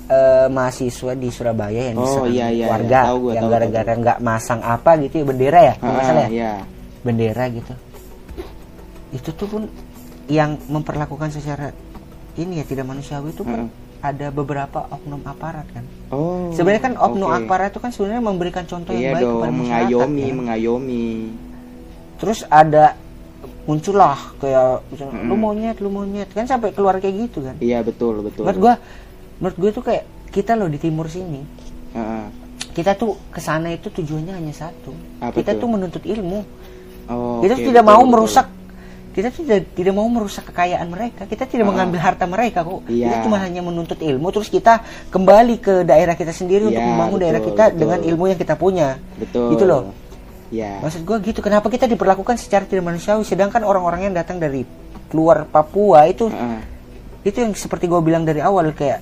[0.04, 3.08] eh, mahasiswa di Surabaya yang Oh, diserang iya, iya, warga iya.
[3.08, 6.26] Tahu gua, yang gara-gara nggak masang apa gitu ya bendera ya, Ah, ya?
[6.28, 6.52] iya.
[7.00, 7.72] Bendera gitu.
[9.10, 9.62] Itu tuh pun
[10.26, 11.70] yang memperlakukan secara
[12.34, 13.70] ini ya tidak manusiawi itu pun Heeh.
[14.02, 15.84] ada beberapa oknum aparat kan.
[16.10, 16.50] Oh.
[16.50, 17.38] Sebenarnya kan oknum oke.
[17.40, 19.62] aparat itu kan sebenarnya memberikan contoh Iya yang baik dong, kepada masyarakat.
[19.62, 20.34] mengayomi, ya.
[20.34, 21.06] mengayomi.
[22.18, 22.84] Terus ada
[23.64, 25.28] muncullah kayak misalnya, Mm-mm.
[25.28, 27.56] lu monyet, lu monyet kan sampai keluar kayak gitu kan.
[27.58, 28.44] Iya betul betul.
[28.44, 28.74] Menurut gua
[29.36, 31.40] menurut gua tuh kayak kita loh di timur sini
[31.92, 32.26] Heeh.
[32.72, 35.62] kita tuh ke sana itu tujuannya hanya satu Apa kita tuh?
[35.62, 36.42] tuh menuntut ilmu
[37.04, 38.12] Oh, kita tuh tidak betul, mau betul.
[38.12, 38.46] merusak
[39.12, 41.70] kita tidak tidak mau merusak kekayaan mereka kita tidak Ah.
[41.70, 43.06] mengambil harta mereka kok Iya.
[43.06, 47.18] kita cuma hanya menuntut ilmu terus kita kembali ke daerah kita sendiri untuk Iya, membangun
[47.20, 47.78] daerah betul, kita betul.
[47.78, 49.54] dengan ilmu yang kita punya Betul.
[49.54, 49.82] gitu loh
[50.48, 50.80] Iya.
[50.80, 54.64] maksud gua gitu kenapa kita diperlakukan secara tidak manusiawi sedangkan orang-orang yang datang dari
[55.10, 56.60] luar Papua itu Heeh.
[57.22, 59.00] itu yang seperti gue bilang dari awal kayak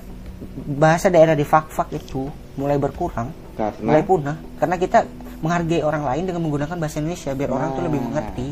[0.69, 4.99] bahasa daerah di fak-fak itu mulai berkurang Karena mulai punah karena kita
[5.39, 8.07] menghargai orang lain dengan menggunakan bahasa Indonesia biar orang tuh lebih Nah.
[8.07, 8.47] mengerti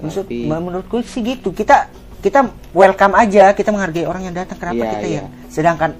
[0.00, 1.88] maksud Tapi- menurutku sih gitu kita
[2.20, 5.16] kita welcome aja kita menghargai orang yang datang kenapa Iya, kita iya.
[5.16, 5.90] yang sedangkan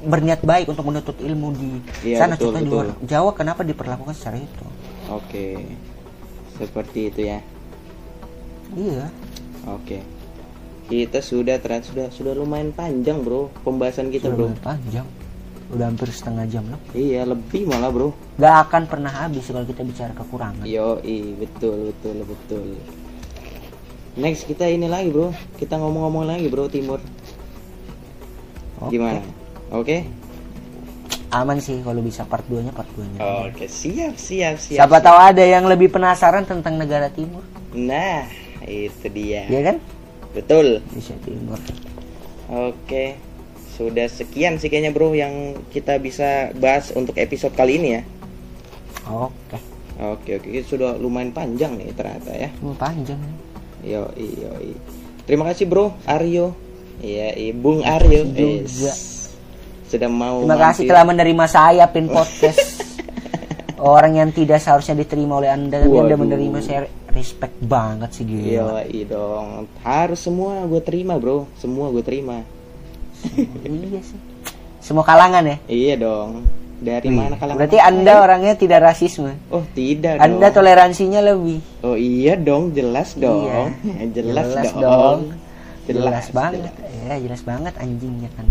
[0.00, 1.68] berniat baik untuk menuntut ilmu di
[2.06, 3.06] Iya, sana betul, contohnya di luar betul.
[3.06, 4.66] Jawa kenapa diperlakukan secara itu
[5.08, 5.46] Oke.
[6.54, 7.38] Seperti itu ya.
[8.74, 9.06] iya
[9.66, 9.98] Oke.
[10.88, 14.44] Kita sudah ternyata sudah sudah lumayan panjang, Bro, pembahasan kita, sudah Bro.
[14.48, 15.06] lumayan panjang
[15.68, 18.16] udah hampir setengah jam lah Iya, lebih malah, Bro.
[18.40, 20.96] gak akan pernah habis kalau kita bicara kekurangan Yo,
[21.36, 22.66] betul, betul, betul.
[24.16, 25.30] Next kita ini lagi, Bro.
[25.54, 26.98] Kita ngomong-ngomong lagi, Bro, Timur.
[28.80, 28.96] Oke.
[28.96, 29.22] Gimana?
[29.70, 30.04] Oke?
[31.28, 34.80] aman sih kalau bisa part 2 nya part 2 nya Oke, siap, siap, siap.
[34.80, 35.04] siapa siap.
[35.04, 37.44] tahu ada yang lebih penasaran tentang negara timur
[37.76, 38.24] Nah,
[38.64, 39.44] itu dia.
[39.44, 39.76] ya kan
[40.32, 40.80] Betul.
[40.88, 41.60] Indonesia timur
[42.48, 43.20] Oke.
[43.76, 48.02] Sudah sekian sih kayaknya, Bro, yang kita bisa bahas untuk episode kali ini ya.
[49.04, 49.58] oke
[49.98, 50.48] Oke, oke.
[50.64, 52.48] Sudah lumayan panjang nih ternyata ya.
[52.62, 53.18] Hmm, panjang
[53.82, 54.50] Yo, yo,
[55.28, 56.54] Terima kasih, Bro, Aryo.
[56.98, 58.26] Iya, iya, Bung Aryo.
[58.26, 58.90] Juga.
[58.90, 59.07] Yes.
[59.88, 60.88] Sudah mau terima kasih mampir.
[60.88, 62.60] telah menerima saya pin podcast
[63.78, 68.58] orang yang tidak seharusnya diterima oleh anda tapi anda menerima saya respect banget sih gitu
[68.58, 68.68] Yo,
[69.08, 69.64] dong.
[69.80, 71.48] Harus semua gue terima, Bro.
[71.54, 72.42] Semua gue terima.
[73.64, 74.20] iya sih
[74.78, 76.46] semua kalangan ya Iya dong.
[76.78, 77.58] Dari mana kalangan?
[77.58, 80.62] berarti anda orangnya tidak rasisme Oh, tidak anda dong.
[80.62, 83.50] toleransinya lebih Oh, iya dong, jelas dong.
[83.50, 83.74] Iya.
[84.14, 84.80] jelas, Jelas dong.
[84.80, 85.20] dong.
[85.84, 86.70] Jelas, jelas banget
[87.00, 88.44] ya jelas banget anjingnya kan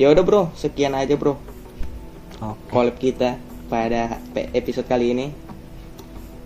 [0.00, 0.42] Ya udah, Bro.
[0.56, 1.36] Sekian aja, Bro.
[2.72, 3.36] collab kita
[3.68, 4.16] pada
[4.56, 5.26] episode kali ini.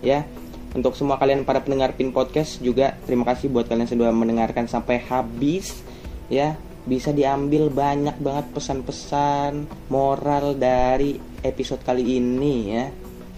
[0.03, 0.27] Ya,
[0.75, 4.99] untuk semua kalian para pendengar Pin Podcast juga terima kasih buat kalian sudah mendengarkan sampai
[5.07, 5.79] habis.
[6.27, 11.15] Ya, bisa diambil banyak banget pesan-pesan moral dari
[11.47, 12.85] episode kali ini ya.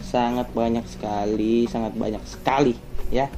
[0.02, 2.74] Sangat banyak sekali, sangat banyak sekali
[3.14, 3.30] ya.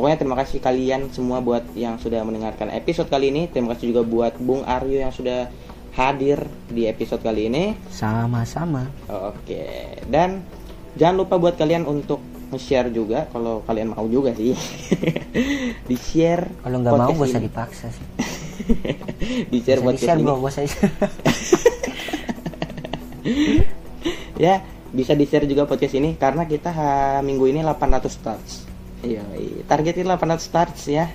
[0.00, 3.52] Pokoknya terima kasih kalian semua buat yang sudah mendengarkan episode kali ini.
[3.52, 5.52] Terima kasih juga buat Bung Aryo yang sudah
[5.92, 6.40] hadir
[6.72, 7.76] di episode kali ini.
[7.92, 10.40] sama-sama Oke, dan
[10.96, 12.16] jangan lupa buat kalian untuk
[12.48, 14.56] nge-share juga kalau kalian mau juga sih.
[15.92, 16.48] Di-share.
[16.64, 18.06] kalau nggak mau gak usah dipaksa sih
[19.52, 20.56] Di-share podcast di-share
[24.48, 24.64] Ya,
[24.96, 26.88] bisa di-share juga podcast ini karena kita ha,
[27.20, 28.69] minggu ini 800 starts.
[29.00, 29.60] Iya, iya.
[29.64, 31.08] targetnya 800 starts ya.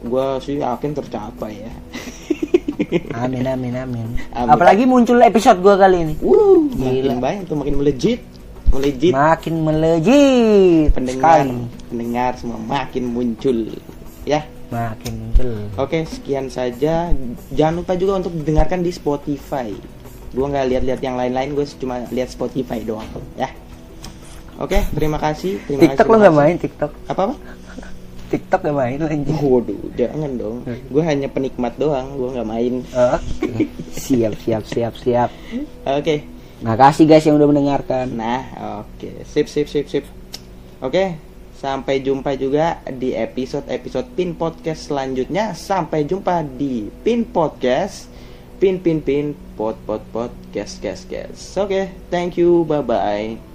[0.00, 1.72] Gua sih yakin tercapai ya.
[3.22, 4.48] amin amin amin Amin.
[4.50, 7.12] apalagi muncul episode gua kali ini Wuh, Gila.
[7.12, 8.20] makin banyak tuh makin melejit.
[8.70, 11.58] melejit makin melejit pendengar sekali
[11.92, 13.58] pendengar semua makin muncul
[14.24, 14.42] ya
[14.72, 17.10] makin muncul Oke, sekian saja.
[17.50, 19.74] Jangan lupa juga untuk didengarkan di Spotify.
[20.30, 23.50] Gua nggak lihat-lihat yang lain-lain, gue cuma lihat Spotify doang, ya.
[24.60, 25.56] Oke, terima kasih.
[25.64, 26.92] Terima TikTok kasih, lo nggak main TikTok.
[27.08, 27.36] Apa apa?
[28.30, 30.56] TikTok gak main anjing Waduh, jangan dong.
[30.62, 30.78] Hmm.
[30.86, 32.74] Gue hanya penikmat doang, gue nggak main.
[33.18, 33.66] Oke.
[34.06, 35.30] siap siap siap siap
[35.82, 36.24] Oke,
[36.62, 38.42] makasih guys yang udah mendengarkan nah,
[38.86, 40.04] oke, sip, sip, sip, sip.
[40.80, 41.18] Oke,
[41.60, 45.52] sampai jumpa juga di episode-episode Pin Podcast selanjutnya.
[45.52, 48.08] Sampai jumpa di Pin Podcast.
[48.60, 51.56] Pin, pin, pin, pot, pot, pot, gas, gas, gas.
[51.56, 53.49] Oke, thank you, bye bye.